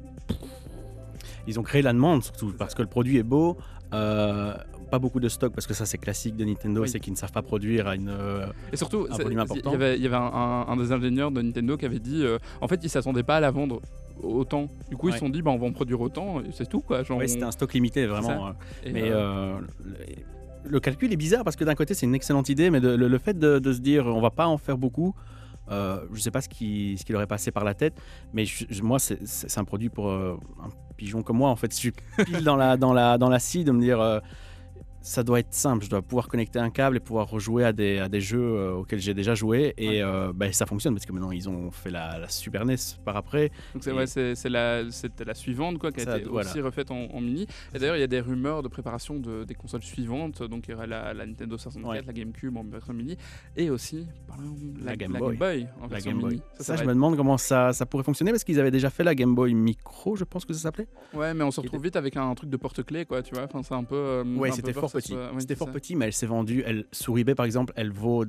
Ils 1.48 1.60
ont 1.60 1.64
créé 1.64 1.82
la 1.84 1.94
demande 1.94 2.24
surtout 2.24 2.54
parce 2.58 2.74
que 2.74 2.82
le 2.82 2.88
produit 2.88 3.18
est 3.18 3.24
beau. 3.24 3.58
euh, 3.94 4.56
pas 4.96 5.00
beaucoup 5.00 5.20
de 5.20 5.30
stock 5.30 5.54
parce 5.54 5.68
que 5.68 5.74
ça 5.74 5.86
c'est 5.86 5.98
classique 5.98 6.36
de 6.36 6.46
Nintendo, 6.46 6.82
Oui. 6.82 6.90
c'est 6.90 7.00
qu'ils 7.00 7.14
ne 7.14 7.18
savent 7.18 7.32
pas 7.32 7.42
produire 7.42 7.88
à 7.88 7.96
une. 7.96 8.10
euh, 8.10 8.48
Et 8.72 8.78
surtout, 8.78 9.08
Un 9.10 9.18
volume 9.18 9.40
il 9.40 9.42
important. 9.42 9.72
y 9.72 9.76
avait, 9.76 9.96
il 9.98 10.04
y 10.04 10.08
avait 10.08 10.16
un, 10.16 10.32
un- 10.44 10.66
un 10.70 10.78
des 10.78 10.92
ingénieurs 10.92 11.32
de 11.32 11.42
Nintendo 11.42 11.76
qui 11.78 11.86
avait 11.86 12.00
dit, 12.00 12.22
euh, 12.24 12.38
en 12.62 12.68
fait, 12.68 12.80
ils 12.84 12.90
s'attendaient 12.90 13.24
pas 13.24 13.38
à 13.38 13.40
la 13.42 13.52
vendre 13.52 13.82
autant. 14.24 14.70
Du 14.90 14.96
coup, 14.96 15.10
ils 15.10 15.14
se 15.14 15.20
sont 15.20 15.30
dit, 15.30 15.42
bah, 15.42 15.52
on 15.52 15.58
va 15.58 15.68
en 15.68 15.72
produire 15.74 16.00
autant, 16.00 16.42
c'est 16.54 16.70
tout, 16.70 16.80
quoi. 16.82 17.04
Genre, 17.04 17.18
ouais, 17.18 17.28
c'était 17.28 17.44
un 17.44 17.52
stock 17.52 17.74
limité 17.74 18.06
vraiment. 18.06 18.52
et, 18.86 18.92
mais 18.94 19.10
euh, 19.12 19.16
euh, 19.16 19.60
le, 19.84 19.96
le 20.76 20.80
calcul 20.80 21.12
est 21.12 21.18
bizarre 21.18 21.44
parce 21.44 21.56
que 21.58 21.64
d'un 21.66 21.76
côté 21.76 21.94
c'est 21.94 22.06
une 22.06 22.16
excellente 22.16 22.48
idée, 22.50 22.70
mais 22.70 22.80
de- 22.80 22.96
le, 22.96 23.08
le 23.08 23.18
fait 23.18 23.38
de, 23.38 23.60
de 23.60 23.74
se 23.74 23.80
dire 23.82 24.06
on 24.08 24.22
va 24.22 24.32
pas 24.32 24.48
en 24.48 24.58
faire 24.58 24.78
beaucoup. 24.78 25.14
euh, 25.72 26.00
je 26.14 26.20
sais 26.22 26.32
pas 26.32 26.42
ce 26.42 26.50
qui, 26.50 26.96
ce 26.98 27.04
qui 27.06 27.12
leur 27.12 27.22
est 27.22 27.28
passé 27.28 27.52
par 27.52 27.64
la 27.64 27.74
tête, 27.74 27.96
mais 28.34 28.46
je- 28.46 28.66
moi 28.84 29.00
c'est- 29.00 29.20
un 29.60 29.64
produit 29.64 29.90
pour 29.90 30.12
un 30.12 30.38
pigeon 30.98 31.22
comme 31.24 31.38
moi 31.38 31.50
en 31.50 31.56
fait. 31.56 31.72
Je 31.72 31.78
suis 31.78 31.94
pile 32.26 32.44
dans 32.44 32.56
la 32.56 32.78
dans 32.78 32.94
la 32.94 33.18
dans 33.18 33.30
de 33.66 33.72
me 33.72 33.82
dire 33.82 34.00
ça 35.06 35.24
doit 35.24 35.40
être 35.40 35.54
simple. 35.54 35.86
Je 35.86 35.90
dois 35.90 36.02
pouvoir 36.02 36.28
connecter 36.28 36.58
un 36.58 36.72
câble 36.72 36.98
et 36.98 37.00
pouvoir 37.00 37.30
rejouer 37.30 37.64
à 37.64 37.72
des, 37.74 38.00
à 38.00 38.10
des 38.10 38.22
jeux 38.22 38.40
euh, 38.42 38.74
auxquels 38.78 39.00
j'ai 39.00 39.14
déjà 39.14 39.36
joué. 39.36 39.74
Et 39.78 39.88
Ouais. 39.88 40.02
euh, 40.02 40.34
bah, 40.34 40.52
ça 40.52 40.66
fonctionne 40.66 40.96
parce 40.96 41.06
que 41.06 41.12
maintenant 41.14 41.32
ils 41.32 41.48
ont 41.48 41.70
fait 41.70 41.92
la, 41.92 42.18
la 42.18 42.28
Super 42.28 42.66
NES 42.66 42.76
par 43.06 43.16
après. 43.16 43.52
donc 43.74 43.84
c'est 43.84 43.92
ouais, 43.92 44.06
la, 44.50 45.34
suivante, 45.36 45.78
quoi, 45.78 45.92
qui 45.92 46.02
a 46.02 46.06
Ça, 46.06 46.18
été 46.18 46.28
voilà. 46.28 46.50
aussi 46.50 46.60
refaite 46.60 46.90
en, 46.90 47.06
en 47.14 47.22
mini. 47.22 47.46
Et 47.74 47.80
d'ailleurs, 47.80 47.98
il 47.98 48.00
y 48.00 48.04
a 48.04 48.08
des 48.08 48.20
rumeurs 48.20 48.64
de 48.64 48.68
préparation 48.68 49.20
de, 49.20 49.44
des 49.44 49.54
consoles 49.54 49.84
suivantes. 49.84 50.42
Donc, 50.42 50.68
il 50.68 50.72
y 50.72 50.74
aurait 50.74 50.88
la, 50.88 51.14
la 51.14 51.26
Nintendo 51.26 51.58
64, 51.58 51.88
Ouais. 51.90 52.02
la 52.06 52.14
GameCube 52.14 52.58
en 52.58 52.64
version 52.64 52.94
mini, 52.94 53.16
et 53.56 53.70
aussi 53.70 54.08
la, 54.84 54.96
Game 54.96 55.14
Boy. 55.14 55.68
en 55.80 55.84
La 55.84 55.88
version 55.88 56.12
Game 56.12 56.20
Boy. 56.22 56.30
mini. 56.32 56.42
Ça, 56.60 56.76
je 56.76 56.82
être- 56.82 56.88
me 56.88 56.94
demande 56.94 57.16
comment 57.16 57.38
ça, 57.38 57.74
ça 57.74 57.86
pourrait 57.86 58.04
fonctionner 58.04 58.32
parce 58.32 58.44
qu'ils 58.44 58.60
avaient 58.60 58.72
déjà 58.72 58.90
fait 58.90 59.04
la 59.04 59.14
Game 59.14 59.36
Boy 59.36 59.54
Micro, 59.54 60.16
je 60.16 60.24
pense 60.24 60.46
que 60.46 60.54
ça 60.54 60.60
s'appelait. 60.62 60.88
Ouais, 61.14 61.34
mais 61.34 61.44
on 61.44 61.52
se 61.52 61.62
retrouve 61.62 61.84
vite 61.84 61.96
avec 61.96 62.18
un 62.18 62.34
truc 62.36 62.50
de 62.50 62.58
porte-clés, 62.58 63.06
quoi, 63.06 63.22
tu 63.22 63.36
vois. 63.36 63.44
Enfin, 63.44 63.62
c'est 63.64 63.74
un 63.76 63.84
peu. 63.84 63.96
euh, 63.96 64.24
Ouais, 64.36 64.52
c'était 64.52 64.74
fort 64.74 64.95
petit. 65.00 65.14
soit- 65.14 65.32
c'était 65.40 65.56
fort 65.56 65.68
ça. 65.68 65.74
petit, 65.74 65.96
mais 65.96 66.06
elle 66.06 66.14
s'est 66.14 66.26
vendue. 66.26 66.64
Elle, 66.66 66.86
sur 66.92 67.18
eBay, 67.18 67.36
par 67.36 67.46
exemple, 67.46 67.74
elle 67.76 67.92
vaut 67.92 68.26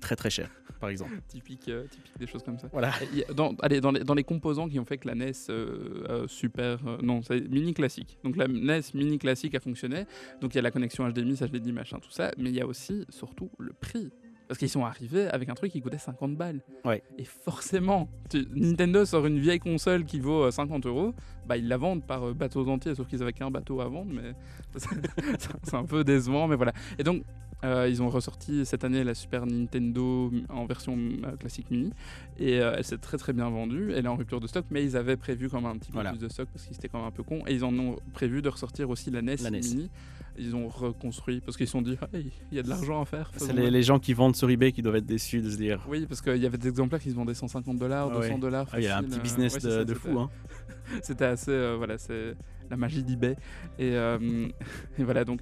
très 0.00 0.16
très 0.16 0.30
cher, 0.30 0.48
par 0.80 0.88
exemple. 0.88 1.12
Typique, 1.28 1.68
euh, 1.68 1.84
typique 1.86 2.12
des 2.18 2.26
choses 2.26 2.42
comme 2.42 2.58
ça. 2.58 2.68
Voilà. 2.72 2.92
Dans, 3.34 3.54
allez, 3.60 3.80
dans, 3.82 3.90
les, 3.92 4.02
dans 4.02 4.14
les 4.14 4.24
composants 4.24 4.66
qui 4.68 4.78
ont 4.80 4.84
fait 4.86 4.96
que 4.96 5.06
la 5.08 5.14
NES 5.14 5.32
euh, 5.50 6.04
euh, 6.08 6.26
super. 6.26 6.78
non, 7.02 7.20
c'est 7.22 7.40
mini 7.50 7.74
classique. 7.74 8.18
Donc 8.24 8.36
la 8.36 8.48
NES 8.48 8.80
mini 8.94 9.18
classique 9.18 9.54
a 9.54 9.60
fonctionné. 9.60 10.06
Donc 10.40 10.54
il 10.54 10.56
y 10.56 10.58
a 10.58 10.62
la 10.62 10.70
connexion 10.70 11.06
HDMI, 11.08 11.36
ça 11.36 11.46
je 11.46 11.52
l'ai 11.52 11.60
dit, 11.60 11.72
machin, 11.72 11.98
tout 11.98 12.10
ça. 12.10 12.30
Mais 12.38 12.48
il 12.50 12.56
y 12.56 12.60
a 12.62 12.66
aussi, 12.66 13.04
surtout, 13.10 13.50
le 13.58 13.72
prix. 13.74 14.10
Parce 14.50 14.58
qu'ils 14.58 14.68
sont 14.68 14.84
arrivés 14.84 15.28
avec 15.28 15.48
un 15.48 15.54
truc 15.54 15.70
qui 15.70 15.80
coûtait 15.80 15.96
50 15.96 16.34
balles. 16.34 16.58
Ouais. 16.84 17.04
Et 17.18 17.24
forcément, 17.24 18.08
tu- 18.28 18.48
Nintendo 18.52 19.04
sort 19.04 19.24
une 19.26 19.38
vieille 19.38 19.60
console 19.60 20.04
qui 20.04 20.18
vaut 20.18 20.42
euh, 20.42 20.50
50 20.50 20.86
euros. 20.86 21.14
Bah, 21.46 21.56
ils 21.56 21.68
la 21.68 21.76
vendent 21.76 22.04
par 22.04 22.24
euh, 22.24 22.34
bateaux 22.34 22.66
entiers, 22.68 22.96
sauf 22.96 23.06
qu'ils 23.06 23.22
avaient 23.22 23.32
qu'un 23.32 23.52
bateau 23.52 23.80
à 23.80 23.84
vendre. 23.88 24.10
Mais 24.12 24.34
c'est 25.62 25.74
un 25.76 25.84
peu 25.84 26.02
décevant. 26.02 26.48
Mais 26.48 26.56
voilà. 26.56 26.72
Et 26.98 27.04
donc, 27.04 27.22
euh, 27.64 27.88
ils 27.88 28.02
ont 28.02 28.08
ressorti 28.08 28.64
cette 28.64 28.84
année 28.84 29.04
la 29.04 29.14
Super 29.14 29.44
Nintendo 29.46 30.30
en 30.48 30.64
version 30.66 30.96
euh, 31.24 31.36
classique 31.36 31.70
mini. 31.70 31.92
Et 32.38 32.60
euh, 32.60 32.74
elle 32.78 32.84
s'est 32.84 32.98
très 32.98 33.18
très 33.18 33.32
bien 33.32 33.48
vendue. 33.50 33.92
Elle 33.94 34.04
est 34.06 34.08
en 34.08 34.16
rupture 34.16 34.40
de 34.40 34.46
stock, 34.46 34.64
mais 34.70 34.84
ils 34.84 34.96
avaient 34.96 35.16
prévu 35.16 35.48
quand 35.48 35.60
même 35.60 35.70
un 35.70 35.76
petit 35.76 35.90
peu 35.90 35.94
Voilà. 35.98 36.10
plus 36.10 36.18
de 36.20 36.28
stock 36.28 36.48
parce 36.52 36.64
qu'ils 36.66 36.76
étaient 36.76 36.88
quand 36.88 36.98
même 36.98 37.08
un 37.08 37.12
peu 37.12 37.22
cons. 37.22 37.42
Et 37.46 37.54
ils 37.54 37.64
en 37.64 37.76
ont 37.78 37.96
prévu 38.14 38.40
de 38.42 38.48
ressortir 38.48 38.88
aussi 38.90 39.10
la 39.10 39.20
NES, 39.22 39.36
La 39.42 39.50
NES. 39.50 39.60
mini. 39.60 39.90
Ils 40.38 40.56
ont 40.56 40.68
reconstruit 40.68 41.40
parce 41.40 41.56
qu'ils 41.58 41.66
se 41.66 41.72
sont 41.72 41.82
dit, 41.82 41.98
Hey, 42.14 42.30
il 42.50 42.56
y 42.56 42.60
a 42.60 42.62
de 42.62 42.68
l'argent 42.68 43.02
à 43.02 43.04
faire. 43.04 43.30
C'est 43.36 43.52
les, 43.52 43.70
les 43.70 43.82
gens 43.82 43.98
qui 43.98 44.14
vendent 44.14 44.36
sur 44.36 44.48
eBay 44.48 44.72
qui 44.72 44.80
doivent 44.80 44.96
être 44.96 45.06
déçus 45.06 45.42
de 45.42 45.50
se 45.50 45.56
dire. 45.56 45.84
Oui, 45.88 46.06
parce 46.06 46.22
qu'il 46.22 46.36
y 46.36 46.46
avait 46.46 46.56
des 46.56 46.68
exemplaires 46.68 47.00
qui 47.00 47.10
se 47.10 47.14
vendaient 47.16 47.34
150 47.34 47.76
dollars, 47.78 48.08
Ah 48.10 48.18
ouais. 48.18 48.28
200 48.28 48.38
dollars. 48.38 48.68
Ah, 48.72 48.78
il 48.80 48.84
y 48.84 48.88
a 48.88 48.96
un 48.98 49.02
petit 49.02 49.20
business 49.20 49.58
de, 49.58 49.84
de 49.84 49.94
fou. 49.94 50.18
Hein. 50.18 50.30
C'était 51.02 51.26
assez, 51.26 51.74
voilà, 51.76 51.98
c'est 51.98 52.34
la 52.70 52.76
magie 52.76 53.02
d'eBay. 53.02 53.32
Et, 53.78 53.90
euh, 53.94 54.18
et 54.98 55.04
voilà, 55.04 55.24
donc, 55.24 55.40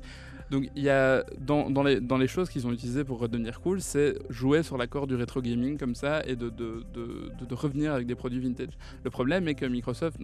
donc 0.50 0.68
il 0.76 0.82
y 0.82 0.88
a 0.88 1.24
dans, 1.38 1.70
dans, 1.70 1.82
les, 1.82 2.00
dans 2.00 2.16
les 2.16 2.28
choses 2.28 2.48
qu'ils 2.48 2.66
ont 2.66 2.72
utilisées 2.72 3.04
pour 3.04 3.18
redevenir 3.18 3.60
cool, 3.60 3.80
c'est 3.80 4.16
jouer 4.30 4.62
sur 4.62 4.78
l'accord 4.78 5.06
du 5.06 5.14
rétro 5.14 5.42
gaming 5.42 5.78
comme 5.78 5.94
ça 5.94 6.22
et 6.26 6.36
de, 6.36 6.48
de, 6.48 6.84
de, 6.94 7.54
revenir 7.54 7.92
avec 7.92 8.06
des 8.06 8.14
produits 8.14 8.40
vintage. 8.40 8.78
Le 9.04 9.10
problème 9.10 9.48
est 9.48 9.54
que 9.54 9.66
Microsoft, 9.66 10.18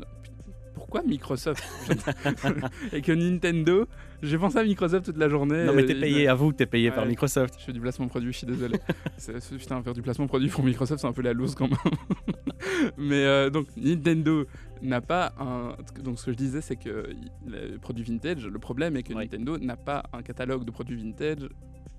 pourquoi 0.75 1.02
Microsoft 1.02 1.62
Et 2.93 3.00
que 3.00 3.12
Nintendo, 3.12 3.87
j'ai 4.23 4.37
pensé 4.38 4.59
à 4.59 4.64
Microsoft 4.64 5.07
toute 5.07 5.16
la 5.16 5.28
journée. 5.28 5.64
Non, 5.64 5.73
mais 5.75 5.85
t'es 5.87 5.97
et- 5.97 6.00
payé, 6.00 6.28
avoue 6.28 6.50
que 6.50 6.57
t'es 6.57 6.66
payé 6.66 6.90
par. 6.90 7.07
Microsoft. 7.07 7.54
Je 7.59 7.64
fais 7.64 7.73
du 7.73 7.81
placement 7.81 8.09
produit, 8.09 8.33
je 8.33 8.38
suis 8.38 8.47
désolé. 8.47 8.78
Putain, 9.59 9.83
faire 9.83 9.95
du 9.95 10.02
placement 10.02 10.26
produit 10.26 10.49
pour 10.49 10.64
Microsoft, 10.64 11.00
c'est 11.00 11.07
un 11.07 11.12
peu 11.12 11.23
la 11.23 11.33
loose 11.33 11.54
quand 11.54 11.69
même. 11.69 11.78
Mais 12.99 13.25
euh, 13.25 13.50
donc, 13.50 13.66
Nintendo 13.76 14.47
n'a 14.83 15.00
pas 15.00 15.33
un. 15.38 15.76
Donc, 16.02 16.19
ce 16.19 16.26
que 16.26 16.33
je 16.33 16.37
disais, 16.37 16.61
c'est 16.61 16.76
que 16.76 17.09
les 17.47 17.78
produits 17.78 18.04
vintage, 18.04 18.47
le 18.47 18.59
problème 18.59 18.97
est 18.97 19.02
que 19.02 19.14
Ouais. 19.14 19.23
Nintendo 19.25 19.59
n'a 19.59 19.76
pas 19.76 20.02
un 20.12 20.23
catalogue 20.23 20.64
de 20.64 20.71
produits 20.71 20.97
vintage 20.97 21.49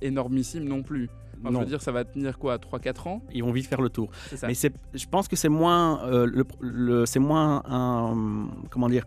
énormissime 0.02 0.66
non 0.66 0.84
plus. 0.84 1.10
Enfin, 1.44 1.54
je 1.54 1.60
veux 1.60 1.66
dire, 1.66 1.82
ça 1.82 1.92
va 1.92 2.04
tenir 2.06 2.38
quoi 2.38 2.58
3-4 2.58 3.08
ans 3.08 3.22
Ils 3.34 3.44
vont 3.44 3.52
vite 3.52 3.68
faire 3.68 3.82
le 3.82 3.90
tour. 3.90 4.10
C'est 4.30 4.38
ça. 4.38 4.48
Mais 4.48 4.54
c'est, 4.54 4.74
je 4.94 5.06
pense 5.08 5.28
que 5.28 5.36
c'est 5.36 5.50
moins, 5.50 6.04
euh, 6.06 6.26
le, 6.26 6.46
le- 6.60 7.06
c'est 7.06 7.20
moins 7.20 7.62
un, 7.68 8.48
comment 8.70 8.90
dire, 8.90 9.06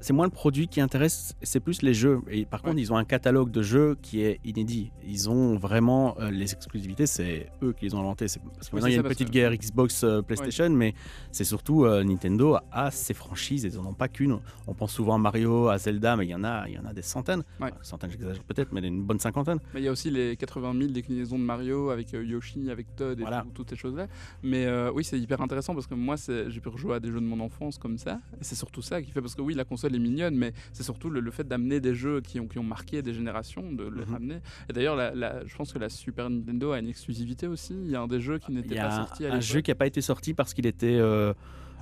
c'est 0.00 0.12
moins 0.12 0.26
le 0.26 0.30
produit 0.30 0.68
qui 0.68 0.80
intéresse, 0.80 1.34
c'est 1.42 1.60
plus 1.60 1.82
les 1.82 1.94
jeux. 1.94 2.20
Et 2.30 2.44
par 2.44 2.62
contre, 2.62 2.78
ils 2.78 2.92
ont 2.92 2.96
un 2.96 3.04
catalogue 3.04 3.50
de 3.50 3.62
jeux 3.62 3.96
qui 4.02 4.20
est 4.22 4.40
inédit. 4.44 4.92
Ils 5.06 5.28
ont 5.30 5.56
vraiment 5.56 6.16
euh, 6.20 6.30
les 6.30 6.52
exclusivités, 6.52 7.06
c'est 7.06 7.48
eux 7.62 7.72
qui 7.72 7.86
les 7.86 7.94
ont 7.94 8.00
inventés. 8.00 8.28
C'est- 8.28 8.40
Parce 8.40 8.68
que 8.68 8.76
maintenant, 8.76 8.88
il 8.88 8.92
y 8.92 8.96
a 8.96 9.00
une 9.00 9.08
petite 9.08 9.28
que- 9.28 9.32
guerre 9.32 9.54
Xbox, 9.56 10.04
euh, 10.04 10.22
PlayStation, 10.22 10.70
mais 10.70 10.94
c'est 11.32 11.44
surtout 11.44 11.84
euh, 11.84 12.04
Nintendo 12.04 12.56
a 12.72 12.90
ses 12.90 13.14
franchises. 13.14 13.64
Ils 13.64 13.76
n'en 13.76 13.86
ont 13.86 13.94
pas 13.94 14.08
qu'une. 14.08 14.38
On 14.66 14.74
pense 14.74 14.92
souvent 14.92 15.14
à 15.14 15.18
Mario, 15.18 15.68
à 15.68 15.78
Zelda, 15.78 16.16
mais 16.16 16.26
il 16.26 16.30
y 16.30 16.34
en 16.34 16.44
a, 16.44 16.68
il 16.68 16.74
y 16.74 16.78
en 16.78 16.84
a 16.84 16.92
des 16.92 17.02
centaines. 17.02 17.42
Ouais. 17.60 17.68
Enfin, 17.72 17.78
centaines, 17.82 18.10
j'exagère 18.10 18.42
peut-être, 18.44 18.72
mais 18.72 18.80
une 18.86 19.02
bonne 19.02 19.18
cinquantaine. 19.20 19.58
Mais 19.74 19.80
il 19.80 19.84
y 19.84 19.88
a 19.88 19.92
aussi 19.92 20.10
les 20.10 20.36
80 20.36 20.74
000 20.78 20.90
déclinaisons 20.92 21.38
de 21.38 21.44
Mario 21.44 21.90
avec 21.90 22.12
Yoshi, 22.12 22.70
avec 22.70 22.94
Todd 22.96 23.18
et 23.18 23.22
Voilà. 23.22 23.42
tout- 23.42 23.50
toutes 23.62 23.70
ces 23.70 23.76
choses-là. 23.76 24.06
Mais 24.42 24.66
oui, 24.94 25.04
c'est 25.04 25.18
hyper 25.18 25.40
intéressant 25.40 25.74
parce 25.74 25.86
que 25.86 25.94
moi, 25.94 26.16
j'ai 26.16 26.60
pu 26.60 26.68
rejouer 26.68 26.94
à 26.96 27.00
des 27.00 27.08
jeux 27.10 27.20
de 27.20 27.26
mon 27.26 27.40
enfance 27.40 27.78
comme 27.78 27.98
ça. 27.98 28.20
Et 28.40 28.44
c'est 28.44 28.54
surtout 28.54 28.82
ça 28.82 29.00
qui 29.02 29.10
fait. 29.10 29.20
Parce 29.20 29.34
que 29.34 29.42
oui, 29.42 29.54
la 29.54 29.64
console 29.64 29.85
est 29.94 29.98
mignonne, 29.98 30.34
mais 30.36 30.52
c'est 30.72 30.82
surtout 30.82 31.08
le, 31.10 31.20
le 31.20 31.30
fait 31.30 31.46
d'amener 31.46 31.80
des 31.80 31.94
jeux 31.94 32.20
qui 32.20 32.40
ont, 32.40 32.46
qui 32.48 32.58
ont 32.58 32.62
marqué 32.64 33.02
des 33.02 33.14
générations, 33.14 33.72
de 33.72 33.84
les 33.84 34.04
Mhm. 34.04 34.12
ramener. 34.12 34.36
Et 34.68 34.72
d'ailleurs, 34.72 34.96
la- 34.96 35.14
la- 35.14 35.46
je 35.46 35.54
pense 35.56 35.72
que 35.72 35.78
la 35.78 35.88
Super 35.88 36.28
Nintendo 36.30 36.72
a 36.72 36.78
une 36.78 36.88
exclusivité 36.88 37.46
aussi. 37.46 37.74
Il 37.74 37.90
y 37.90 37.94
a 37.96 38.00
un 38.00 38.06
des 38.08 38.20
jeux 38.20 38.38
qui 38.38 38.52
n'était 38.52 38.74
pas 38.76 38.90
sorti 38.90 39.24
à 39.24 39.28
un 39.28 39.30
l'époque. 39.32 39.42
jeu 39.46 39.60
qui 39.60 39.70
n'a 39.70 39.74
pas 39.76 39.86
été 39.86 40.00
sorti 40.00 40.34
parce 40.34 40.52
qu'il 40.54 40.66
était 40.66 40.96
euh, 40.98 41.32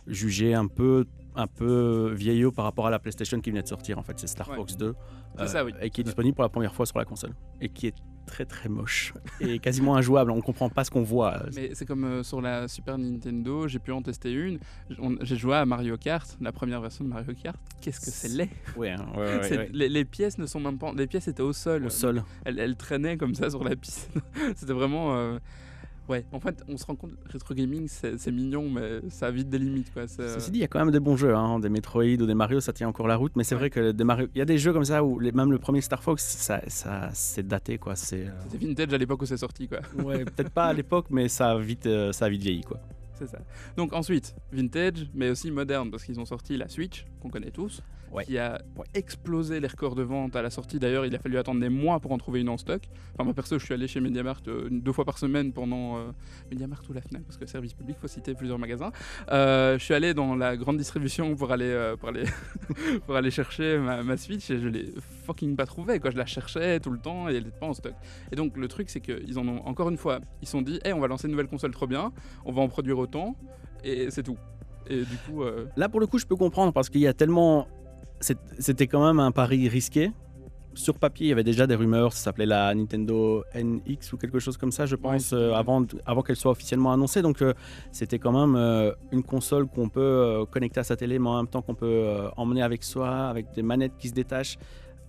jugé 0.06 0.54
un 0.54 0.66
peu, 0.66 1.06
un 1.34 1.46
peu 1.46 2.12
vieillot 2.14 2.52
par 2.52 2.64
rapport 2.64 2.86
à 2.86 2.90
la 2.90 2.98
PlayStation 2.98 3.40
qui 3.40 3.50
venait 3.50 3.62
de 3.62 3.68
sortir. 3.68 3.98
En 3.98 4.02
fait, 4.02 4.18
c'est 4.18 4.26
Star 4.26 4.48
Ouais. 4.50 4.56
Fox 4.56 4.76
2. 4.76 4.94
C'est 5.38 5.48
ça, 5.48 5.64
oui. 5.64 5.72
Et 5.80 5.90
qui 5.90 6.00
est 6.02 6.04
disponible 6.04 6.34
pour 6.34 6.44
la 6.44 6.48
première 6.48 6.74
fois 6.74 6.86
sur 6.86 6.98
la 6.98 7.04
console. 7.04 7.32
Et 7.60 7.68
qui 7.68 7.88
est 7.88 7.94
très 8.26 8.44
très 8.46 8.68
moche. 8.70 9.12
et 9.40 9.58
quasiment 9.58 9.96
injouable. 9.96 10.30
On 10.30 10.36
ne 10.36 10.40
comprend 10.40 10.70
pas 10.70 10.84
ce 10.84 10.90
qu'on 10.90 11.02
voit. 11.02 11.42
Mais 11.54 11.70
c'est 11.74 11.84
comme 11.86 12.04
euh, 12.04 12.22
sur 12.22 12.40
la 12.40 12.68
Super 12.68 12.96
Nintendo, 12.98 13.66
j'ai 13.68 13.78
pu 13.80 13.90
en 13.92 14.00
tester 14.00 14.32
une. 14.32 14.58
J'ai 15.22 15.36
joué 15.36 15.56
à 15.56 15.66
Mario 15.66 15.96
Kart, 15.98 16.36
la 16.40 16.52
première 16.52 16.80
version 16.80 17.04
de 17.04 17.10
Mario 17.10 17.34
Kart. 17.34 17.58
Qu'est-ce 17.80 18.00
que 18.00 18.10
c'est 18.10 18.28
laid 18.28 18.48
Ouais, 18.76 18.90
hein, 18.92 19.04
ouais, 19.14 19.20
ouais, 19.20 19.42
C'est- 19.42 19.58
ouais. 19.58 19.70
Les, 19.72 19.88
les 19.88 20.04
pièces 20.04 20.38
ne 20.38 20.46
sont 20.46 20.60
même 20.60 20.78
pas. 20.78 20.92
Les 20.96 21.06
pièces 21.06 21.28
étaient 21.28 21.42
au 21.42 21.52
sol. 21.52 21.84
Au 21.86 21.90
sol. 21.90 22.22
Elle, 22.44 22.58
elle 22.60 22.76
traînait 22.76 23.16
comme 23.16 23.34
ça 23.34 23.50
sur 23.50 23.62
la 23.64 23.74
piste. 23.76 24.10
C'était 24.56 24.72
vraiment. 24.72 25.16
euh, 25.16 25.38
Ouais, 26.08 26.24
en 26.32 26.40
fait, 26.40 26.62
on 26.68 26.76
se 26.76 26.84
rend 26.84 26.96
compte, 26.96 27.12
rétro 27.24 27.54
gaming, 27.54 27.88
c'est 27.88 28.30
mignon, 28.30 28.68
mais 28.68 29.00
ça 29.08 29.28
a 29.28 29.30
vite 29.30 29.48
des 29.48 29.58
limites, 29.58 29.90
quoi. 29.92 30.06
Ceci 30.06 30.50
dit, 30.50 30.58
il 30.58 30.60
y 30.60 30.64
a 30.64 30.68
quand 30.68 30.78
même 30.78 30.90
des 30.90 31.00
bons 31.00 31.16
jeux, 31.16 31.34
hein, 31.34 31.58
des 31.60 31.70
Metroid 31.70 32.04
ou 32.20 32.26
des 32.26 32.34
Mario, 32.34 32.60
ça 32.60 32.74
tient 32.74 32.88
encore 32.88 33.06
la 33.08 33.16
route. 33.16 33.32
Mais 33.36 33.44
c'est 33.44 33.54
Ouais. 33.54 33.58
vrai 33.60 33.70
que 33.70 33.90
des 33.92 34.04
Mario, 34.04 34.28
il 34.34 34.38
y 34.38 34.42
a 34.42 34.44
des 34.44 34.58
jeux 34.58 34.72
comme 34.74 34.84
ça 34.84 35.02
où 35.02 35.18
les- 35.18 35.32
même 35.32 35.50
le 35.50 35.58
premier 35.58 35.80
Star 35.80 36.02
Fox, 36.02 36.22
ça, 36.22 36.60
ça 36.68 37.08
c'est 37.14 37.46
daté 37.48 37.78
quoi. 37.78 37.96
C'est 37.96 38.26
euh, 38.26 38.30
C'était 38.50 38.66
vintage 38.66 38.92
à 38.92 38.98
l'époque 38.98 39.22
où 39.22 39.26
c'est 39.26 39.38
sorti, 39.38 39.66
quoi. 39.66 39.78
ouais, 40.04 40.24
peut-être 40.26 40.50
pas 40.50 40.66
à 40.66 40.72
l'époque, 40.74 41.06
mais 41.08 41.28
ça 41.28 41.52
a 41.52 41.58
vite, 41.58 41.86
euh, 41.86 42.12
ça 42.12 42.26
a 42.26 42.28
vite 42.28 42.42
vieilli 42.42 42.60
quoi. 42.62 42.80
C'est 43.14 43.28
ça. 43.28 43.38
Donc 43.76 43.92
ensuite, 43.94 44.34
vintage, 44.52 45.08
mais 45.14 45.30
aussi 45.30 45.50
moderne, 45.50 45.90
parce 45.90 46.04
qu'ils 46.04 46.18
ont 46.20 46.24
sorti 46.26 46.56
la 46.58 46.68
Switch, 46.68 47.06
qu'on 47.22 47.30
connaît 47.30 47.50
tous, 47.52 47.80
Ouais. 48.14 48.24
qui 48.24 48.38
a 48.38 48.62
explosé 48.94 49.58
les 49.58 49.66
records 49.66 49.96
de 49.96 50.04
vente 50.04 50.36
à 50.36 50.42
la 50.42 50.50
sortie. 50.50 50.78
D'ailleurs, 50.78 51.04
il 51.04 51.14
a 51.16 51.18
fallu 51.18 51.36
attendre 51.36 51.60
des 51.60 51.68
mois 51.68 51.98
pour 51.98 52.12
en 52.12 52.18
trouver 52.18 52.40
une 52.40 52.48
en 52.48 52.56
stock. 52.56 52.82
Enfin, 53.12 53.24
moi 53.24 53.34
perso, 53.34 53.58
je 53.58 53.64
suis 53.64 53.74
allé 53.74 53.88
chez 53.88 54.00
Mediamart 54.00 54.40
euh, 54.46 54.68
deux 54.70 54.92
fois 54.92 55.04
par 55.04 55.18
semaine 55.18 55.52
pendant 55.52 55.96
euh, 55.96 56.12
Mediamart 56.50 56.80
ou 56.88 56.92
la 56.92 57.00
Fnac, 57.00 57.24
parce 57.24 57.36
que 57.36 57.46
service 57.46 57.74
public, 57.74 57.96
faut 58.00 58.06
citer 58.06 58.34
plusieurs 58.34 58.58
magasins. 58.58 58.92
Euh, 59.32 59.76
je 59.78 59.84
suis 59.84 59.94
allé 59.94 60.14
dans 60.14 60.36
la 60.36 60.56
grande 60.56 60.76
distribution 60.76 61.34
pour 61.34 61.50
aller 61.50 61.64
euh, 61.64 61.96
pour 61.96 62.08
aller 62.08 62.24
pour 63.06 63.16
aller 63.16 63.32
chercher 63.32 63.78
ma, 63.78 64.02
ma 64.04 64.16
Switch 64.16 64.48
et 64.50 64.60
je 64.60 64.68
l'ai 64.68 64.92
fucking 65.26 65.56
pas 65.56 65.66
trouvée. 65.66 65.98
Quoi, 65.98 66.10
je 66.10 66.16
la 66.16 66.26
cherchais 66.26 66.78
tout 66.78 66.90
le 66.90 66.98
temps 66.98 67.28
et 67.28 67.34
elle 67.34 67.44
n'était 67.44 67.58
pas 67.58 67.66
en 67.66 67.74
stock. 67.74 67.94
Et 68.30 68.36
donc 68.36 68.56
le 68.56 68.68
truc, 68.68 68.90
c'est 68.90 69.00
qu'ils 69.00 69.38
en 69.40 69.48
ont 69.48 69.60
encore 69.66 69.88
une 69.88 69.98
fois, 69.98 70.20
ils 70.40 70.46
se 70.46 70.52
sont 70.52 70.62
dit, 70.62 70.78
hey, 70.84 70.92
on 70.92 71.00
va 71.00 71.08
lancer 71.08 71.26
une 71.26 71.32
nouvelle 71.32 71.48
console 71.48 71.72
trop 71.72 71.88
bien, 71.88 72.12
on 72.44 72.52
va 72.52 72.62
en 72.62 72.68
produire 72.68 72.98
autant 72.98 73.34
et 73.82 74.10
c'est 74.10 74.22
tout. 74.22 74.38
Et 74.88 74.98
du 74.98 75.16
coup, 75.26 75.42
euh, 75.42 75.66
Là, 75.76 75.88
pour 75.88 76.00
le 76.00 76.06
coup, 76.06 76.18
je 76.18 76.26
peux 76.26 76.36
comprendre 76.36 76.72
parce 76.72 76.88
qu'il 76.90 77.00
y 77.00 77.06
a 77.06 77.14
tellement. 77.14 77.66
C'était 78.58 78.86
quand 78.86 79.04
même 79.04 79.20
un 79.20 79.32
pari 79.32 79.68
risqué. 79.68 80.10
Sur 80.74 80.98
papier, 80.98 81.26
il 81.26 81.28
y 81.28 81.32
avait 81.32 81.44
déjà 81.44 81.68
des 81.68 81.76
rumeurs, 81.76 82.12
ça 82.12 82.24
s'appelait 82.24 82.46
la 82.46 82.74
Nintendo 82.74 83.44
NX 83.54 84.12
ou 84.12 84.16
quelque 84.16 84.40
chose 84.40 84.56
comme 84.56 84.72
ça, 84.72 84.86
je 84.86 84.96
pense, 84.96 85.32
euh, 85.32 85.52
avant, 85.52 85.84
avant 86.04 86.22
qu'elle 86.22 86.34
soit 86.34 86.50
officiellement 86.50 86.92
annoncée. 86.92 87.22
Donc, 87.22 87.42
euh, 87.42 87.52
c'était 87.92 88.18
quand 88.18 88.32
même 88.32 88.56
euh, 88.56 88.90
une 89.12 89.22
console 89.22 89.68
qu'on 89.68 89.88
peut 89.88 90.44
connecter 90.50 90.80
à 90.80 90.84
sa 90.84 90.96
télé, 90.96 91.20
mais 91.20 91.28
en 91.28 91.36
même 91.36 91.46
temps 91.46 91.62
qu'on 91.62 91.76
peut 91.76 92.06
emmener 92.36 92.62
avec 92.62 92.82
soi, 92.82 93.08
avec 93.28 93.52
des 93.54 93.62
manettes 93.62 93.96
qui 93.98 94.08
se 94.08 94.14
détachent. 94.14 94.56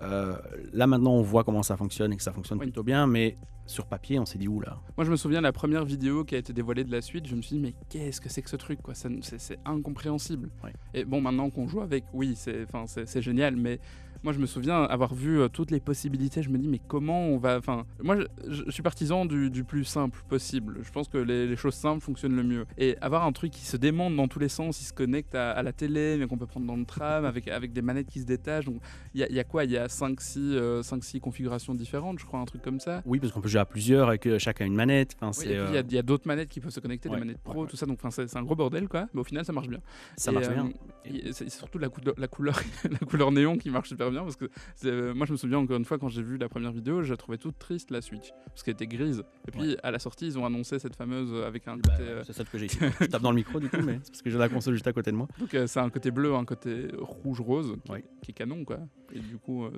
Là, 0.01 0.85
maintenant, 0.85 1.13
on 1.13 1.23
voit 1.23 1.43
comment 1.43 1.63
ça 1.63 1.77
fonctionne 1.77 2.13
et 2.13 2.17
que 2.17 2.21
ça 2.23 2.31
fonctionne 2.31 2.59
Oui. 2.59 2.65
plutôt 2.65 2.83
bien, 2.83 3.07
mais 3.07 3.37
sur 3.65 3.85
papier, 3.87 4.19
on 4.19 4.25
s'est 4.25 4.37
dit, 4.37 4.47
oula. 4.47 4.79
moi 4.97 5.05
je 5.05 5.11
me 5.11 5.15
souviens 5.15 5.39
de 5.39 5.43
la 5.43 5.53
première 5.53 5.85
vidéo 5.85 6.23
qui 6.23 6.35
a 6.35 6.37
été 6.37 6.53
dévoilée 6.53 6.83
de 6.83 6.91
la 6.91 7.01
suite, 7.01 7.27
je 7.27 7.35
me 7.35 7.41
suis 7.41 7.55
dit, 7.55 7.61
mais 7.61 7.73
qu'est-ce 7.89 8.21
que 8.21 8.29
c'est 8.29 8.41
que 8.41 8.49
ce 8.49 8.55
truc 8.55 8.81
quoi? 8.81 8.93
C'est 8.95 9.59
incompréhensible. 9.65 10.49
Ouais. 10.63 10.73
Et 10.93 11.05
bon, 11.05 11.21
maintenant 11.21 11.49
qu'on 11.49 11.67
joue 11.67 11.81
avec, 11.81 12.03
oui, 12.13 12.35
c'est 12.35 13.21
génial, 13.21 13.55
mais 13.55 13.79
moi 14.25 14.33
je 14.33 14.39
me 14.39 14.45
souviens 14.47 14.83
avoir 14.83 15.13
vu 15.13 15.39
euh, 15.39 15.47
toutes 15.47 15.71
les 15.71 15.79
possibilités, 15.79 16.41
je 16.43 16.49
me 16.49 16.57
dis, 16.57 16.67
mais 16.67 16.81
comment 16.85 17.27
on 17.27 17.37
va. 17.37 17.57
Enfin, 17.57 17.85
moi 18.03 18.17
je, 18.19 18.25
je 18.65 18.71
suis 18.71 18.83
partisan 18.83 19.25
du, 19.25 19.49
du 19.49 19.63
plus 19.63 19.85
simple 19.85 20.19
possible. 20.27 20.79
Je 20.83 20.91
pense 20.91 21.07
que 21.07 21.17
les, 21.19 21.47
les 21.47 21.55
choses 21.55 21.75
simples 21.75 22.03
fonctionnent 22.03 22.35
le 22.35 22.43
mieux. 22.43 22.65
Et 22.77 22.97
avoir 23.01 23.23
un 23.25 23.31
truc 23.31 23.51
qui 23.51 23.65
se 23.65 23.77
démonte 23.77 24.15
dans 24.15 24.27
tous 24.27 24.39
les 24.39 24.49
sens, 24.49 24.81
il 24.81 24.85
se 24.85 24.93
connecte 24.93 25.35
à, 25.35 25.51
à 25.51 25.61
la 25.63 25.71
télé, 25.71 26.17
mais 26.19 26.27
qu'on 26.27 26.37
peut 26.37 26.47
prendre 26.47 26.65
dans 26.65 26.75
le 26.75 26.85
tram, 26.85 27.23
avec, 27.23 27.47
avec 27.47 27.71
des 27.71 27.81
manettes 27.81 28.07
qui 28.07 28.19
se 28.19 28.25
détachent. 28.25 28.65
Donc 28.65 28.81
il 29.13 29.21
y, 29.21 29.23
a- 29.23 29.29
il 29.29 29.35
y 29.35 29.39
a 29.39 29.43
quoi? 29.43 29.63
Il 29.63 29.71
y 29.71 29.77
a 29.77 29.87
5-6 29.87 31.19
configurations 31.19 31.75
différentes, 31.75 32.19
je 32.19 32.25
crois, 32.25 32.39
un 32.39 32.45
truc 32.45 32.61
comme 32.61 32.79
ça. 32.79 33.01
Oui, 33.05 33.19
parce 33.19 33.31
qu'on 33.31 33.41
peut 33.41 33.47
jouer 33.49 33.61
à 33.61 33.65
plusieurs 33.65 34.11
et 34.11 34.17
que 34.19 34.37
chacun 34.39 34.65
a 34.65 34.67
une 34.67 34.75
manette. 34.75 35.15
Enfin, 35.21 35.31
Oui, 35.39 35.51
et 35.51 35.55
puis 35.55 35.65
il 35.69 35.73
y 35.73 35.77
a, 35.77 35.81
euh, 35.81 35.83
il 35.87 35.93
y 35.95 35.97
a 35.99 36.01
d'autres 36.03 36.27
manettes 36.27 36.49
qui 36.49 36.59
peuvent 36.59 36.71
se 36.73 36.79
connecter, 36.79 37.09
Ouais, 37.09 37.15
des 37.15 37.19
manettes 37.25 37.37
pro, 37.43 37.53
ouais, 37.53 37.59
ouais. 37.61 37.67
tout 37.67 37.77
ça. 37.77 37.85
Donc 37.85 37.99
c'est 38.09 38.35
un 38.37 38.43
gros 38.43 38.55
bordel, 38.55 38.87
quoi. 38.87 39.07
Mais 39.13 39.21
au 39.21 39.23
final, 39.23 39.45
ça 39.45 39.53
marche 39.53 39.67
bien. 39.67 39.79
ça 40.17 40.31
Et, 40.31 40.33
marche 40.33 40.47
euh, 40.49 40.53
bien. 40.53 40.69
et 41.05 41.31
C'est 41.33 41.49
surtout 41.49 41.77
la 41.77 41.89
couleur, 41.89 42.15
la 42.17 42.27
couleur 42.27 43.31
néon 43.31 43.57
qui 43.57 43.69
marche 43.69 43.89
super 43.89 44.09
bien 44.11 44.14
parce 44.23 44.35
que 44.35 44.45
euh, 44.85 45.13
moi 45.13 45.25
je 45.25 45.31
me 45.31 45.37
souviens 45.37 45.57
encore 45.59 45.77
une 45.77 45.85
fois 45.85 45.97
quand 45.97 46.07
j'ai 46.09 46.23
vu 46.23 46.37
la 46.37 46.49
première 46.49 46.71
vidéo, 46.71 47.03
je 47.03 47.11
la 47.11 47.17
trouvais 47.17 47.37
toute 47.37 47.57
triste 47.59 47.91
la 47.91 48.01
Switch 48.01 48.29
parce 48.45 48.63
qu'elle 48.63 48.73
était 48.75 48.87
grise. 48.87 49.23
Et 49.47 49.51
puis 49.51 49.77
à 49.83 49.91
la 49.91 49.99
sortie, 49.99 50.27
ils 50.27 50.37
ont 50.39 50.45
annoncé 50.45 50.79
cette 50.79 50.95
fameuse 50.95 51.29
euh, 51.33 51.47
avec 51.47 51.67
un 51.67 51.77
Bah, 51.77 51.91
côté, 51.97 52.09
euh, 52.09 52.23
c'est 52.23 52.33
celle 52.33 52.47
que 52.47 52.57
j'ai. 52.57 52.67
Je 53.01 53.05
tape 53.05 53.21
dans 53.21 53.31
le 53.31 53.35
micro 53.37 53.59
du 53.59 53.69
coup, 53.69 53.77
mais 53.85 53.99
c'est 54.03 54.11
parce 54.11 54.21
que 54.21 54.29
j'ai 54.29 54.37
la 54.37 54.49
console 54.49 54.73
juste 54.73 54.87
à 54.87 54.93
côté 54.93 55.11
de 55.11 55.15
moi. 55.17 55.27
donc 55.39 55.53
euh, 55.53 55.67
c'est 55.67 55.79
un 55.79 55.89
côté 55.89 56.11
bleu, 56.11 56.33
un 56.35 56.45
côté 56.45 56.87
rouge 56.97 57.41
rose 57.41 57.75
qui, 57.85 57.91
Ouais. 57.91 58.03
qui 58.21 58.31
est 58.31 58.33
canon 58.33 58.63
quoi. 58.65 58.79
Et 59.13 59.19
du 59.19 59.37
coup, 59.37 59.65
euh, 59.65 59.69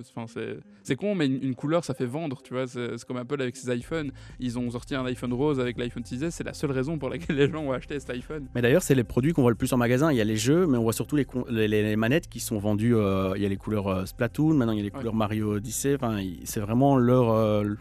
c'est- 0.84 0.96
con, 0.96 1.14
mais 1.16 1.26
une, 1.28 1.44
une 1.44 1.56
couleur 1.56 1.84
ça 1.84 1.94
fait 1.94 2.06
vendre, 2.06 2.42
tu 2.42 2.54
vois. 2.54 2.66
C'est 2.68 3.04
comme 3.06 3.18
Apple 3.18 3.42
avec 3.42 3.56
ses 3.56 3.76
iPhones. 3.76 4.12
Ils 4.40 4.58
ont 4.58 4.70
sorti 4.72 4.96
un 4.96 5.06
iPhone 5.06 5.34
rose 5.34 5.60
avec 5.60 5.78
l'iPhone 5.78 6.04
6S. 6.04 6.32
C'est 6.32 6.44
la 6.44 6.54
seule 6.54 6.72
raison 6.72 6.98
pour 6.98 7.10
laquelle 7.10 7.36
les 7.36 7.50
gens 7.50 7.62
ont 7.64 7.72
acheté 7.72 8.00
cet 8.00 8.10
iPhone. 8.12 8.48
Mais 8.56 8.62
d'ailleurs, 8.62 8.82
c'est 8.84 8.96
les 8.96 9.04
produits 9.04 9.34
qu'on 9.34 9.42
voit 9.42 9.52
le 9.52 9.58
plus 9.58 9.72
en 9.74 9.78
magasin. 9.78 10.12
Il 10.12 10.18
y 10.18 10.22
a 10.22 10.24
les 10.24 10.38
jeux, 10.38 10.66
mais 10.66 10.78
on 10.78 10.84
voit 10.84 10.94
surtout 10.94 11.16
les, 11.18 11.26
les, 11.50 11.68
les 11.68 11.96
manettes 11.96 12.30
qui 12.30 12.40
sont 12.40 12.58
vendues. 12.58 12.96
il 13.36 13.42
y 13.42 13.46
a 13.46 13.50
les 13.50 13.58
couleurs 13.58 13.88
euh, 13.88 14.06
Splatoon, 14.28 14.54
maintenant 14.54 14.74
il 14.74 14.78
y 14.78 14.82
a 14.82 14.84
les 14.84 14.92
couleurs 14.92 15.16
Mario 15.16 15.54
Odyssey. 15.54 15.96
Enfin, 15.96 16.22
c'est 16.44 16.60
vraiment 16.60 16.98
leur, 16.98 17.32
euh, 17.32 17.64
leur 17.64 17.78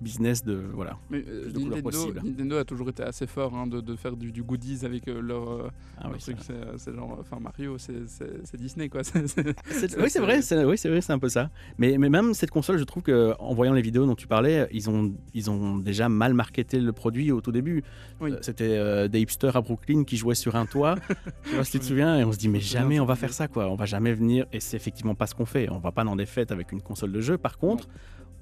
business 0.00 0.44
de 0.44 0.54
voilà. 0.72 0.96
Mais 1.10 1.24
euh, 1.28 1.50
de 1.50 1.58
Nintendo. 1.58 2.12
Nintendo 2.24 2.56
a 2.56 2.64
toujours 2.64 2.88
été 2.88 3.02
assez 3.02 3.26
fort 3.26 3.54
hein, 3.54 3.66
de, 3.66 3.80
de 3.80 3.96
faire 3.96 4.16
du, 4.16 4.30
du 4.32 4.42
goodies 4.42 4.84
avec 4.84 5.08
euh, 5.08 5.20
leur, 5.20 5.50
euh, 5.50 5.70
Ah 5.98 6.04
leur 6.04 6.12
oui, 6.12 6.18
truc. 6.18 6.36
c'est- 6.40 6.94
genre, 6.94 7.16
enfin 7.20 7.38
Mario, 7.40 7.76
c'est- 7.78 8.56
Disney 8.56 8.88
quoi. 8.88 9.02
C'est- 9.04 9.96
oui, 10.00 10.10
c'est 10.10 10.20
vrai, 10.20 10.42
c'est 10.42 10.64
oui, 10.64 10.76
c'est 10.78 10.88
vrai, 10.88 11.00
c'est 11.00 11.12
un 11.12 11.18
peu 11.18 11.28
ça. 11.28 11.50
Mais, 11.78 11.98
mais 11.98 12.08
même 12.08 12.34
cette 12.34 12.50
console, 12.50 12.78
je 12.78 12.84
trouve 12.84 13.02
que 13.02 13.32
en 13.38 13.54
voyant 13.54 13.72
les 13.72 13.82
vidéos 13.82 14.06
dont 14.06 14.14
tu 14.14 14.26
parlais, 14.26 14.68
ils 14.72 14.88
ont, 14.90 15.12
ils 15.34 15.50
ont 15.50 15.76
déjà 15.78 16.08
mal 16.08 16.34
marketé 16.34 16.80
le 16.80 16.92
produit 16.92 17.30
au 17.32 17.40
tout 17.40 17.52
début. 17.52 17.82
Oui. 18.20 18.32
Euh, 18.32 18.38
C'était 18.40 18.64
euh, 18.76 19.08
des 19.08 19.20
hipsters 19.20 19.56
à 19.56 19.60
Brooklyn 19.60 20.04
qui 20.04 20.16
jouaient 20.16 20.34
sur 20.34 20.56
un 20.56 20.66
toit. 20.66 20.96
je 21.44 21.50
sais 21.50 21.56
pas 21.56 21.64
si 21.64 21.72
tu 21.72 21.78
te 21.80 21.84
souviens, 21.84 22.18
et 22.18 22.24
on 22.24 22.32
se 22.32 22.38
dit 22.38 22.48
mais 22.48 22.60
jamais 22.60 23.00
on 23.00 23.04
va 23.06 23.16
faire 23.16 23.32
ça 23.32 23.48
quoi. 23.48 23.68
On 23.68 23.74
va 23.76 23.86
jamais 23.86 24.12
venir. 24.14 24.46
Et 24.52 24.60
c'est 24.60 24.76
effectivement 24.76 25.14
pas 25.14 25.26
ce 25.26 25.34
qu'on 25.34 25.46
fait. 25.46 25.68
On 25.70 25.78
va 25.78 25.92
pas 25.92 26.04
dans 26.04 26.16
des 26.16 26.26
fêtes 26.26 26.52
avec 26.52 26.72
une 26.72 26.80
console 26.82 27.12
de 27.12 27.20
jeu. 27.20 27.38
Par 27.38 27.58
contre, 27.58 27.88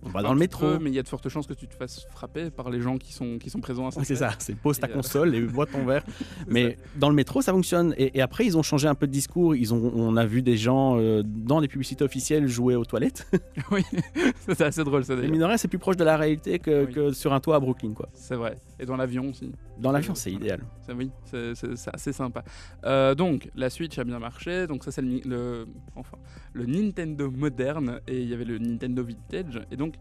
On 0.07 0.11
va 0.11 0.23
dans 0.23 0.33
le 0.33 0.39
métro. 0.39 0.67
peux, 0.67 0.79
mais 0.79 0.91
il 0.91 0.95
y 0.95 0.99
a 0.99 1.03
de 1.03 1.09
fortes 1.09 1.29
chances 1.29 1.47
que 1.47 1.53
tu 1.55 1.67
te 1.69 1.75
fasses 1.75 2.07
frapper 2.13 2.51
par 2.51 2.71
les 2.71 2.81
gens 2.81 2.97
qui 2.97 3.13
sont, 3.13 3.39
qui 3.39 3.51
sont 3.51 3.61
présents 3.61 3.89
à 3.89 3.97
Ouais, 3.99 4.05
c'est 4.05 4.17
ça, 4.17 4.31
c'est 4.39 4.55
pose 4.57 4.79
ta 4.79 4.87
euh, 4.89 4.93
console 4.93 5.35
et 5.35 5.41
bois 5.41 5.67
ton 5.67 5.85
verre. 5.85 6.05
Mais 6.49 6.79
dans 6.97 7.09
le 7.09 7.15
métro, 7.15 7.43
ça 7.43 7.53
fonctionne. 7.53 7.95
Et, 7.99 8.17
et 8.19 8.23
après, 8.23 8.47
ils 8.47 8.57
ont 8.57 8.63
changé 8.63 8.89
un 8.89 8.95
peu 8.95 9.07
de 9.07 9.13
discours. 9.13 9.55
Ils 9.57 9.75
ont, 9.75 9.93
on 9.95 10.17
a 10.17 10.25
vu 10.27 10.43
des 10.43 10.57
gens 10.57 10.97
euh, 10.99 11.23
dans 11.25 11.61
des 11.61 11.69
publicités 11.69 12.05
officielles 12.05 12.47
jouer 12.49 12.75
aux 12.77 12.85
toilettes. 12.85 13.29
oui, 13.71 13.83
c'est 14.49 14.61
assez 14.63 14.85
drôle 14.85 15.05
ça 15.05 15.17
d'ailleurs. 15.17 15.31
mine 15.33 15.47
c'est 15.57 15.69
plus 15.69 15.79
proche 15.79 15.97
de 15.97 16.05
la 16.05 16.17
réalité 16.17 16.59
que, 16.59 16.85
Oui. 16.87 16.93
que 16.93 17.13
sur 17.13 17.33
un 17.33 17.41
toit 17.41 17.57
à 17.57 17.61
Brooklyn. 17.61 17.93
Quoi. 17.93 18.09
C'est 18.13 18.37
vrai. 18.37 18.59
Et 18.79 18.87
dans 18.87 18.97
l'avion 18.97 19.31
aussi. 19.31 19.51
Dans 19.79 19.93
l'avion, 19.93 20.15
c'est 20.15 20.33
idéal. 20.33 20.61
Oui, 20.95 21.11
c'est 21.25 21.53
assez 21.93 22.13
sympa. 22.13 22.45
Euh, 22.85 23.15
donc, 23.15 23.51
la 23.55 23.69
Switch 23.71 23.99
a 23.99 24.05
bien 24.05 24.19
marché. 24.19 24.67
Donc, 24.67 24.85
ça, 24.85 24.91
c'est 24.91 25.03
le, 25.03 25.21
le- 25.27 25.67
enfin, 25.97 26.17
le 26.53 26.65
Nintendo 26.67 27.31
moderne. 27.31 28.01
Et 28.07 28.21
il 28.23 28.29
y 28.29 28.35
avait 28.35 28.45
le 28.45 28.59
Nintendo 28.59 29.03
Vintage. 29.05 29.61
Et 29.71 29.77
donc, 29.77 29.95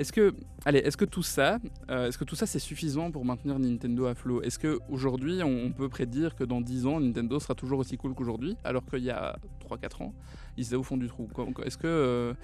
est-ce 0.00 0.12
que, 0.12 0.34
allez, 0.64 0.78
est-ce 0.78 0.96
que 0.96 1.04
tout 1.04 1.22
ça, 1.22 1.58
euh, 1.90 2.08
est-ce 2.08 2.16
que 2.16 2.24
tout 2.24 2.34
ça, 2.34 2.46
c'est 2.46 2.58
suffisant 2.58 3.10
pour 3.10 3.24
maintenir 3.24 3.58
Nintendo 3.58 4.06
à 4.06 4.14
flot? 4.14 4.40
Est-ce 4.40 4.58
qu'aujourd'hui, 4.58 5.42
on, 5.42 5.66
on 5.66 5.72
peut 5.72 5.90
prédire 5.90 6.34
que 6.34 6.44
dans 6.44 6.62
10 6.62 6.86
ans, 6.86 7.00
Nintendo 7.00 7.38
sera 7.38 7.54
toujours 7.54 7.80
aussi 7.80 7.98
cool 7.98 8.14
qu'aujourd'hui 8.14 8.56
Alors 8.64 8.82
qu'il 8.86 9.04
y 9.04 9.10
a 9.10 9.36
3-4 9.68 10.04
ans, 10.04 10.14
ils 10.56 10.64
étaient 10.64 10.76
au 10.76 10.82
fond 10.82 10.96
du 10.96 11.08
trou? 11.08 11.28
Est-ce 11.64 11.76
que. 11.76 11.86
euh, 11.86 12.34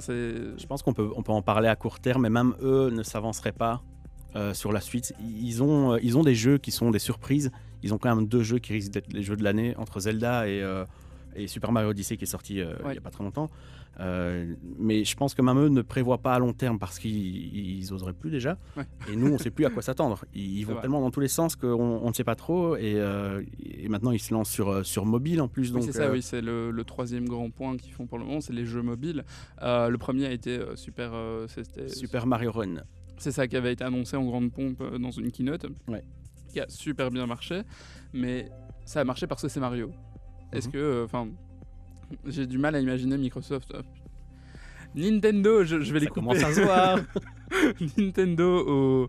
c'est. 0.00 0.58
Je 0.58 0.66
pense 0.66 0.82
qu'on 0.82 0.94
peut, 0.94 1.10
on 1.14 1.22
peut 1.22 1.32
en 1.32 1.42
parler 1.42 1.68
à 1.68 1.76
court 1.76 2.00
terme, 2.00 2.22
mais 2.22 2.30
même 2.30 2.54
eux 2.62 2.88
ne 2.90 3.02
s'avanceraient 3.02 3.52
pas 3.52 3.82
euh, 4.36 4.54
sur 4.54 4.72
la 4.72 4.80
suite. 4.80 5.12
Ils 5.20 5.62
ont, 5.62 5.98
ils 5.98 6.16
ont 6.16 6.22
des 6.22 6.34
jeux 6.34 6.56
qui 6.56 6.70
sont 6.70 6.90
des 6.90 6.98
surprises. 6.98 7.50
Ils 7.82 7.92
ont 7.92 7.98
quand 7.98 8.14
même 8.14 8.26
deux 8.26 8.42
jeux 8.42 8.60
qui 8.60 8.72
risquent 8.72 8.92
d'être 8.92 9.12
les 9.12 9.22
jeux 9.22 9.36
de 9.36 9.44
l'année, 9.44 9.76
entre 9.76 10.00
Zelda 10.00 10.48
et, 10.48 10.62
et 11.38 11.46
Super 11.46 11.72
Mario 11.72 11.90
Odyssey 11.90 12.16
qui 12.16 12.24
est 12.24 12.26
sorti 12.26 12.60
euh, 12.60 12.74
il 12.86 12.90
n'y 12.90 12.98
a 12.98 13.00
pas 13.00 13.10
très 13.10 13.24
longtemps. 13.24 13.50
Euh, 14.00 14.54
mais 14.78 15.04
je 15.04 15.16
pense 15.16 15.34
que 15.34 15.42
même 15.42 15.58
eux 15.58 15.68
ne 15.68 15.82
prévoient 15.82 16.18
pas 16.18 16.34
à 16.34 16.38
long 16.38 16.52
terme 16.52 16.78
parce 16.78 16.98
qu'ils 16.98 17.78
ils 17.78 17.92
oseraient 17.92 18.12
plus 18.12 18.30
déjà. 18.30 18.56
Ouais. 18.76 18.84
Et 19.10 19.16
nous, 19.16 19.26
on 19.26 19.32
ne 19.32 19.38
sait 19.38 19.50
plus 19.50 19.64
à 19.64 19.70
quoi 19.70 19.82
s'attendre. 19.82 20.24
Ils, 20.34 20.64
vont 20.64 20.74
vrai. 20.74 20.82
tellement 20.82 21.00
dans 21.00 21.10
tous 21.10 21.18
les 21.20 21.28
sens 21.28 21.56
qu'on 21.56 21.68
on 21.68 22.08
ne 22.08 22.14
sait 22.14 22.22
pas 22.22 22.36
trop. 22.36 22.76
Et, 22.76 22.94
euh, 22.96 23.42
et 23.60 23.88
maintenant, 23.88 24.12
ils 24.12 24.20
se 24.20 24.32
lancent 24.32 24.50
sur, 24.50 24.86
sur 24.86 25.04
mobile 25.04 25.40
en 25.40 25.48
plus. 25.48 25.72
Oui, 25.72 25.82
c'est 25.82 25.92
ça, 25.92 26.12
oui, 26.12 26.22
c'est 26.22 26.40
le, 26.40 26.70
le 26.70 26.84
troisième 26.84 27.28
grand 27.28 27.50
point 27.50 27.76
qu'ils 27.76 27.92
font 27.92 28.06
pour 28.06 28.18
le 28.18 28.24
moment, 28.24 28.40
c'est 28.40 28.52
les 28.52 28.66
jeux 28.66 28.82
mobiles. 28.82 29.24
Le 29.60 29.96
premier 29.96 30.26
a 30.26 30.32
été 30.32 30.60
super, 30.76 31.12
c'était 31.48 31.88
Super 31.88 32.26
Mario 32.26 32.52
Run. 32.52 32.76
C'est 33.16 33.32
ça 33.32 33.48
qui 33.48 33.56
avait 33.56 33.72
été 33.72 33.82
annoncé 33.82 34.16
en 34.16 34.24
grande 34.24 34.52
pompe 34.52 34.80
dans 34.98 35.10
une 35.10 35.32
keynote, 35.32 35.66
Ouais. 35.88 36.04
qui 36.52 36.60
a 36.60 36.68
super 36.68 37.10
bien 37.10 37.26
marché, 37.26 37.62
mais 38.12 38.48
ça 38.84 39.00
a 39.00 39.04
marché 39.04 39.26
parce 39.26 39.42
que 39.42 39.48
c'est 39.48 39.60
Mario. 39.60 39.90
Est-ce 40.52 40.66
Mhm. 40.68 40.72
que, 40.72 40.78
euh, 40.78 41.04
enfin, 41.04 41.28
j'ai 42.26 42.46
du 42.46 42.58
mal 42.58 42.74
à 42.74 42.80
imaginer 42.80 43.16
Microsoft. 43.18 43.72
euh, 43.74 43.82
Nintendo, 44.94 45.64
je, 45.64 45.80
je 45.80 45.92
vais 45.92 46.00
les 46.00 46.06
Ça 46.06 46.10
couper. 46.10 46.20
commence 46.20 46.42
à 46.42 46.52
se 46.52 46.60
voir. 46.62 46.98
Nintendo 47.98 48.64
au, 48.66 49.08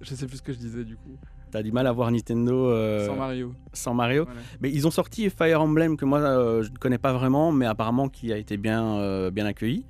je 0.00 0.14
sais 0.14 0.26
plus 0.26 0.38
ce 0.38 0.42
que 0.42 0.52
je 0.52 0.58
disais 0.58 0.84
du 0.84 0.96
coup. 0.96 1.16
T'as 1.50 1.62
du 1.62 1.70
mal 1.70 1.86
à 1.86 1.92
voir 1.92 2.10
Nintendo 2.10 2.68
euh, 2.70 3.06
Sans 3.06 3.16
Mario. 3.16 3.54
sans 3.72 3.94
Mario. 3.94 4.24
Voilà. 4.24 4.40
Mais 4.60 4.70
ils 4.72 4.86
ont 4.86 4.90
sorti 4.90 5.28
Fire 5.30 5.60
Emblem 5.60 5.96
que 5.96 6.04
moi 6.06 6.18
euh, 6.20 6.62
je 6.62 6.70
ne 6.70 6.76
connais 6.76 6.98
pas 6.98 7.12
vraiment, 7.12 7.52
mais 7.52 7.66
apparemment 7.66 8.08
qui 8.08 8.32
a 8.32 8.38
été 8.38 8.56
bien, 8.56 8.96
euh, 8.96 9.30
bien 9.30 9.44
accueilli. 9.46 9.84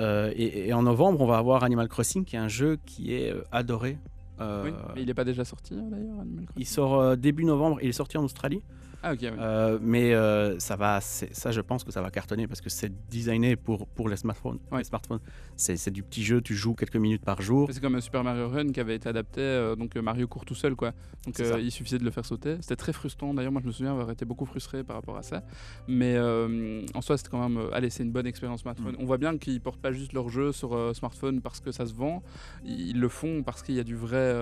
Et, 0.00 0.68
et 0.68 0.72
en 0.72 0.82
novembre, 0.82 1.20
on 1.20 1.26
va 1.26 1.38
avoir 1.38 1.64
Animal 1.64 1.88
Crossing, 1.88 2.24
qui 2.24 2.36
est 2.36 2.38
un 2.38 2.46
jeu 2.46 2.78
qui 2.86 3.12
est 3.14 3.34
adoré. 3.50 3.98
Oui, 4.40 4.70
mais 4.94 5.00
il 5.02 5.06
n'est 5.06 5.14
pas 5.14 5.24
déjà 5.24 5.44
sorti 5.44 5.74
euh, 5.74 5.78
d'ailleurs. 5.90 6.20
Animal 6.20 6.44
Crossing 6.44 6.62
il 6.62 6.66
sort 6.66 7.16
début 7.16 7.44
novembre, 7.44 7.78
il 7.82 7.88
est 7.88 7.92
sorti 7.92 8.16
en 8.16 8.22
Australie. 8.22 8.62
Ah 9.02 9.12
ok. 9.12 9.20
ouais. 9.22 9.32
Euh, 9.38 9.78
mais 9.80 10.12
euh, 10.12 10.58
ça 10.58 10.76
va, 10.76 11.00
ça 11.00 11.50
je 11.50 11.60
pense 11.60 11.84
que 11.84 11.92
ça 11.92 12.02
va 12.02 12.10
cartonner 12.10 12.46
parce 12.46 12.60
que 12.60 12.68
c'est 12.70 12.92
designé 13.08 13.56
pour, 13.56 13.86
pour 13.86 14.08
les 14.08 14.16
smartphones. 14.16 14.58
Ouais. 14.72 14.78
Les 14.78 14.84
smartphones. 14.84 15.20
C'est, 15.56 15.90
du 15.90 16.02
petit 16.02 16.22
jeu, 16.24 16.40
tu 16.40 16.54
joues 16.54 16.74
quelques 16.74 16.96
minutes 16.96 17.24
par 17.24 17.40
jour. 17.42 17.68
C'est 17.72 17.80
comme 17.80 17.94
un 17.94 18.00
Super 18.00 18.24
Mario 18.24 18.48
Run 18.48 18.70
qui 18.70 18.80
avait 18.80 18.96
été 18.96 19.08
adapté, 19.08 19.40
euh, 19.40 19.76
donc 19.76 19.94
Mario 19.96 20.26
court 20.26 20.44
tout 20.44 20.54
seul 20.54 20.74
quoi. 20.74 20.92
Donc 21.24 21.38
il 21.38 21.70
suffisait 21.70 21.98
de 21.98 22.04
le 22.04 22.10
faire 22.10 22.24
sauter. 22.24 22.56
C'était 22.60 22.76
très 22.76 22.92
frustrant 22.92 23.34
d'ailleurs, 23.34 23.52
moi 23.52 23.60
je 23.62 23.66
me 23.68 23.72
souviens 23.72 23.92
avoir 23.92 24.10
été 24.10 24.24
beaucoup 24.24 24.46
frustré 24.46 24.82
par 24.84 24.96
rapport 24.96 25.16
à 25.16 25.22
ça. 25.22 25.42
Mais 25.86 26.18
en 26.18 27.00
soi 27.00 27.16
c'était 27.16 27.30
quand 27.30 27.48
même, 27.48 27.68
allez 27.72 27.90
c'est 27.90 28.02
une 28.02 28.12
bonne 28.12 28.26
expérience 28.26 28.62
smartphone. 28.62 28.92
Mm. 28.92 29.00
On 29.00 29.04
voit 29.04 29.18
bien 29.18 29.36
qu'ils 29.38 29.60
portent 29.60 29.80
pas 29.80 29.92
juste 29.92 30.12
leur 30.12 30.28
jeu 30.28 30.52
sur 30.52 30.94
smartphone 30.94 31.40
parce 31.40 31.60
que 31.60 31.70
ça 31.72 31.86
se 31.86 31.94
vend, 31.94 32.22
ils, 32.64 32.98
le 32.98 33.08
font 33.08 33.42
parce 33.42 33.62
qu'il 33.62 33.74
y 33.76 33.80
a 33.80 33.84
du 33.84 33.94
vrai, 33.94 34.34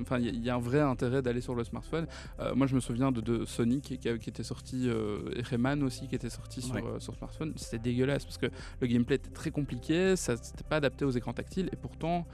enfin 0.00 0.18
il 0.18 0.24
y 0.24 0.28
a- 0.28 0.32
il 0.32 0.44
y, 0.44 0.48
a 0.48 0.54
un 0.54 0.60
vrai 0.60 0.80
intérêt 0.80 1.20
d'aller 1.22 1.40
sur 1.42 1.54
le 1.54 1.64
smartphone. 1.64 2.06
Moi 2.54 2.66
je 2.66 2.74
me 2.74 2.80
souviens 2.80 3.12
de, 3.12 3.20
de 3.20 3.44
Sonic 3.44 3.89
qui, 3.98 4.08
était 4.08 4.42
sorti, 4.42 4.88
euh, 4.88 5.18
et 5.36 5.42
Rayman 5.42 5.82
aussi 5.82 6.08
qui 6.08 6.14
était 6.14 6.30
sorti 6.30 6.62
sur, 6.62 6.76
euh, 6.76 6.98
sur 6.98 7.14
smartphone. 7.14 7.52
C'était 7.56 7.78
dégueulasse 7.78 8.24
parce 8.24 8.38
que 8.38 8.46
le 8.80 8.86
gameplay 8.86 9.16
était 9.16 9.30
très 9.30 9.50
compliqué, 9.50 10.16
ça 10.16 10.34
n'était 10.34 10.64
pas 10.68 10.76
adapté 10.76 11.04
aux 11.04 11.10
écrans 11.10 11.32
tactiles 11.32 11.68
et 11.72 11.76
pourtant 11.76 12.26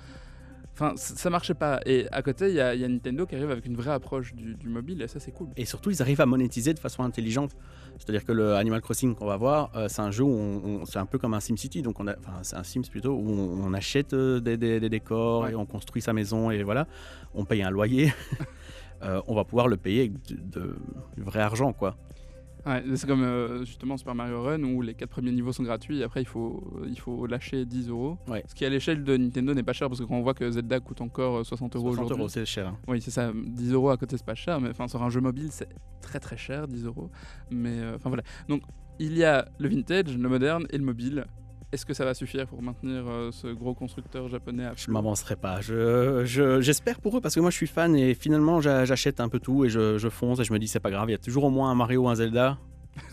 Enfin, 0.79 0.93
ça 0.97 1.31
marchait 1.31 1.55
pas. 1.55 1.81
Et 1.87 2.07
à 2.13 2.21
côté, 2.21 2.51
il 2.51 2.55
y, 2.55 2.61
a 2.61 2.75
il 2.75 2.83
y 2.83 2.85
a 2.85 2.89
Nintendo 2.89 3.25
qui 3.25 3.35
arrive 3.35 3.51
avec 3.51 3.65
une 3.65 3.77
vraie 3.77 3.93
approche 3.93 4.35
du, 4.35 4.57
du 4.57 4.69
mobile, 4.69 5.01
et 5.01 5.09
ça, 5.09 5.19
c'est 5.19 5.31
cool. 5.33 5.49
Et 5.57 5.65
surtout, 5.65 5.91
ils 5.91 6.03
arrivent 6.03 6.21
à 6.21 6.27
monétiser 6.27 6.75
de 6.75 6.79
façon 6.79 7.03
intelligente. 7.03 7.53
C'est-à-dire 7.99 8.27
que 8.27 8.33
le 8.33 8.57
Animal 8.57 8.83
Crossing 8.83 9.15
qu'on 9.15 9.25
va 9.25 9.39
voir, 9.39 9.71
euh, 9.75 9.89
c'est 9.89 10.03
un 10.03 10.11
jeu 10.11 10.25
où 10.25 10.29
on, 10.29 10.83
on- 10.83 10.85
c'est 10.85 10.99
un 10.99 11.07
peu 11.07 11.17
comme 11.17 11.33
un 11.33 11.41
SimCity, 11.41 11.81
donc 11.81 11.99
on 11.99 12.07
a, 12.07 12.15
enfin 12.19 12.41
c'est 12.43 12.57
un 12.57 12.63
Sims 12.63 12.83
plutôt 12.91 13.15
où 13.15 13.27
on, 13.31 13.65
on 13.65 13.73
achète 13.73 14.13
euh, 14.13 14.39
des, 14.39 14.59
des- 14.59 14.79
des 14.79 14.91
décors 14.91 15.45
Ouais. 15.45 15.53
et 15.53 15.55
on 15.55 15.65
construit 15.65 16.03
sa 16.03 16.13
maison 16.13 16.51
et 16.51 16.63
voilà, 16.63 16.87
on 17.33 17.47
paye 17.47 17.63
un 17.63 17.71
loyer. 17.71 18.13
Euh, 19.03 19.21
on 19.27 19.35
va 19.35 19.45
pouvoir 19.45 19.69
le 19.69 19.77
payer 19.77 20.01
avec 20.01 20.13
de- 20.29 20.61
de- 20.61 20.77
du 21.17 21.23
vrai 21.23 21.41
argent, 21.41 21.73
quoi. 21.73 21.97
Ouais, 22.65 22.83
c'est 22.97 23.07
comme 23.07 23.23
euh, 23.23 23.65
justement 23.65 23.97
Super 23.97 24.17
Mario 24.17 24.43
Run 24.43 24.65
où 24.65 24.83
les 24.83 24.95
quatre 24.95 25.11
premiers 25.11 25.31
niveaux 25.31 25.53
sont 25.53 25.63
gratuits 25.63 26.01
et 26.01 26.03
après 26.03 26.21
il 26.23 26.27
faut, 26.27 26.65
il 26.89 26.99
faut 26.99 27.25
lâcher 27.27 27.65
10 27.65 27.89
euros. 27.91 28.19
Ouais. 28.27 28.43
Ce 28.49 28.57
qui 28.57 28.65
à 28.65 28.69
l'échelle 28.69 29.05
de 29.05 29.17
Nintendo 29.17 29.55
n'est 29.55 29.63
pas 29.63 29.73
cher 29.73 29.89
parce 29.89 30.01
que 30.01 30.05
quand 30.05 30.17
on 30.17 30.23
voit 30.23 30.35
que 30.35 30.51
Zelda 30.51 30.81
coûte 30.81 31.01
encore 31.01 31.37
euh, 31.37 31.45
60 31.45 31.77
euros 31.77 31.91
60 31.91 32.05
aujourd'hui. 32.07 32.23
euros, 32.23 32.29
c'est 32.29 32.45
cher. 32.45 32.67
hein. 32.67 32.77
Oui, 32.89 33.01
c'est 33.01 33.13
ça. 33.13 33.31
10 33.33 33.73
euros 33.73 33.91
à 33.91 33.97
côté, 33.97 34.17
c'est 34.17 34.27
pas 34.27 34.35
cher, 34.35 34.61
mais 34.61 34.71
enfin 34.71 34.89
sur 34.89 35.01
un 35.01 35.11
jeu 35.11 35.21
mobile, 35.21 35.49
c'est 35.53 35.69
très 36.01 36.19
très 36.19 36.37
cher, 36.37 36.67
10 36.67 36.87
euros. 36.87 37.09
Mais 37.53 37.79
euh, 37.79 37.95
enfin 37.95 38.09
voilà. 38.11 38.25
Donc 38.49 38.63
il 38.99 39.17
y 39.17 39.23
a 39.23 39.47
le 39.59 39.69
vintage, 39.69 40.19
le 40.19 40.29
moderne 40.29 40.67
et 40.71 40.79
le 40.79 40.85
mobile. 40.85 41.25
Est-ce 41.77 41.85
que 41.85 41.93
ça 41.93 42.07
va 42.07 42.15
suffire 42.15 42.47
pour 42.47 42.63
maintenir 42.63 43.05
euh, 43.07 43.31
ce 43.33 43.49
gros 43.49 43.75
constructeur 43.75 44.29
japonais 44.31 44.65
à 44.65 44.73
Je 44.77 44.91
m'avancerai 44.91 45.37
pas. 45.37 45.61
Je, 45.61 46.23
je- 46.25 46.63
j'espère 46.63 47.01
pour 47.01 47.19
eux 47.19 47.21
parce 47.21 47.35
que 47.35 47.41
moi 47.41 47.51
je 47.51 47.57
suis 47.57 47.67
fan 47.67 47.95
et 47.95 48.15
finalement 48.15 48.63
j'a- 48.63 48.87
j'achète 48.87 49.21
un 49.21 49.29
peu 49.29 49.41
tout 49.41 49.67
et 49.67 49.69
je, 49.69 49.99
je 49.99 50.09
fonce 50.09 50.41
et 50.41 50.45
je 50.45 50.55
me 50.55 50.59
dis 50.59 50.69
c'est 50.69 50.81
pas 50.81 50.91
grave. 50.91 51.11
Il 51.11 51.13
y 51.13 51.15
a 51.15 51.19
toujours 51.19 51.45
au 51.45 51.51
moins 51.51 51.71
un 51.71 51.75
Mario 51.75 52.05
ou 52.05 52.09
un 52.09 52.15
Zelda 52.15 52.57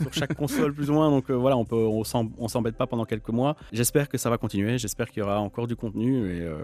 sur 0.02 0.14
chaque 0.14 0.34
console 0.38 0.74
plus 0.74 0.90
ou 0.90 0.94
moins. 0.94 1.10
Donc 1.10 1.30
euh, 1.30 1.34
voilà, 1.34 1.58
on 1.58 1.66
peut, 1.66 1.76
on 1.76 2.48
s'embête 2.48 2.78
pas 2.78 2.88
pendant 2.88 3.04
quelques 3.04 3.28
mois. 3.32 3.58
J'espère 3.74 4.08
que 4.08 4.18
ça 4.18 4.30
va 4.30 4.38
continuer. 4.38 4.78
J'espère 4.78 5.10
qu'il 5.10 5.20
y 5.20 5.24
aura 5.26 5.42
encore 5.42 5.68
du 5.68 5.76
contenu 5.76 6.26
et 6.34 6.40
euh, 6.42 6.56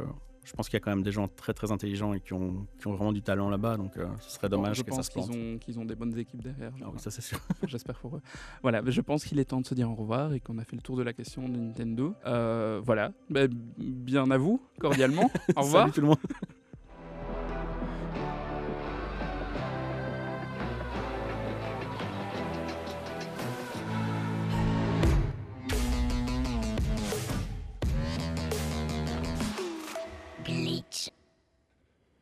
je 0.49 0.53
pense 0.55 0.67
qu'il 0.67 0.77
y 0.77 0.77
a 0.77 0.79
quand 0.79 0.89
même 0.89 1.03
des 1.03 1.11
gens 1.11 1.27
très 1.27 1.53
très 1.53 1.71
intelligents 1.71 2.11
et 2.15 2.19
qui 2.19 2.33
ont, 2.33 2.65
qui 2.79 2.87
ont 2.87 2.93
vraiment 2.95 3.13
du 3.13 3.21
talent 3.21 3.49
là-bas. 3.51 3.77
Donc 3.77 3.97
euh, 3.97 4.07
ce 4.19 4.31
serait 4.31 4.49
dommage 4.49 4.77
je 4.77 4.81
que 4.83 4.89
ça 4.89 4.97
pense 4.97 5.05
se 5.05 5.11
qu'ils 5.11 5.21
plante. 5.23 5.35
ont, 5.35 5.57
qu'ils 5.59 5.77
ont 5.79 5.85
des 5.85 5.93
bonnes 5.93 6.17
équipes 6.17 6.41
derrière. 6.41 6.71
Ah 6.81 6.87
oui, 6.91 6.97
ça 6.97 7.11
c'est 7.11 7.21
sûr. 7.21 7.37
J'espère 7.67 7.99
pour 7.99 8.15
eux. 8.15 8.21
Voilà, 8.63 8.81
je 8.83 9.01
pense 9.01 9.23
qu'il 9.25 9.37
est 9.37 9.45
temps 9.45 9.61
de 9.61 9.67
se 9.67 9.75
dire 9.75 9.91
au 9.91 9.93
revoir 9.95 10.33
et 10.33 10.39
qu'on 10.39 10.57
a 10.57 10.63
fait 10.63 10.75
le 10.75 10.81
tour 10.81 10.97
de 10.97 11.03
la 11.03 11.13
question 11.13 11.47
de 11.47 11.55
Nintendo. 11.55 12.15
Euh, 12.25 12.81
voilà, 12.83 13.11
Ben, 13.29 13.47
bien 13.77 14.29
à 14.31 14.37
vous, 14.39 14.59
cordialement. 14.79 15.29
au 15.55 15.61
revoir. 15.61 15.83
Salut 15.83 15.93
tout 15.93 16.01
le 16.01 16.07
monde. 16.07 16.17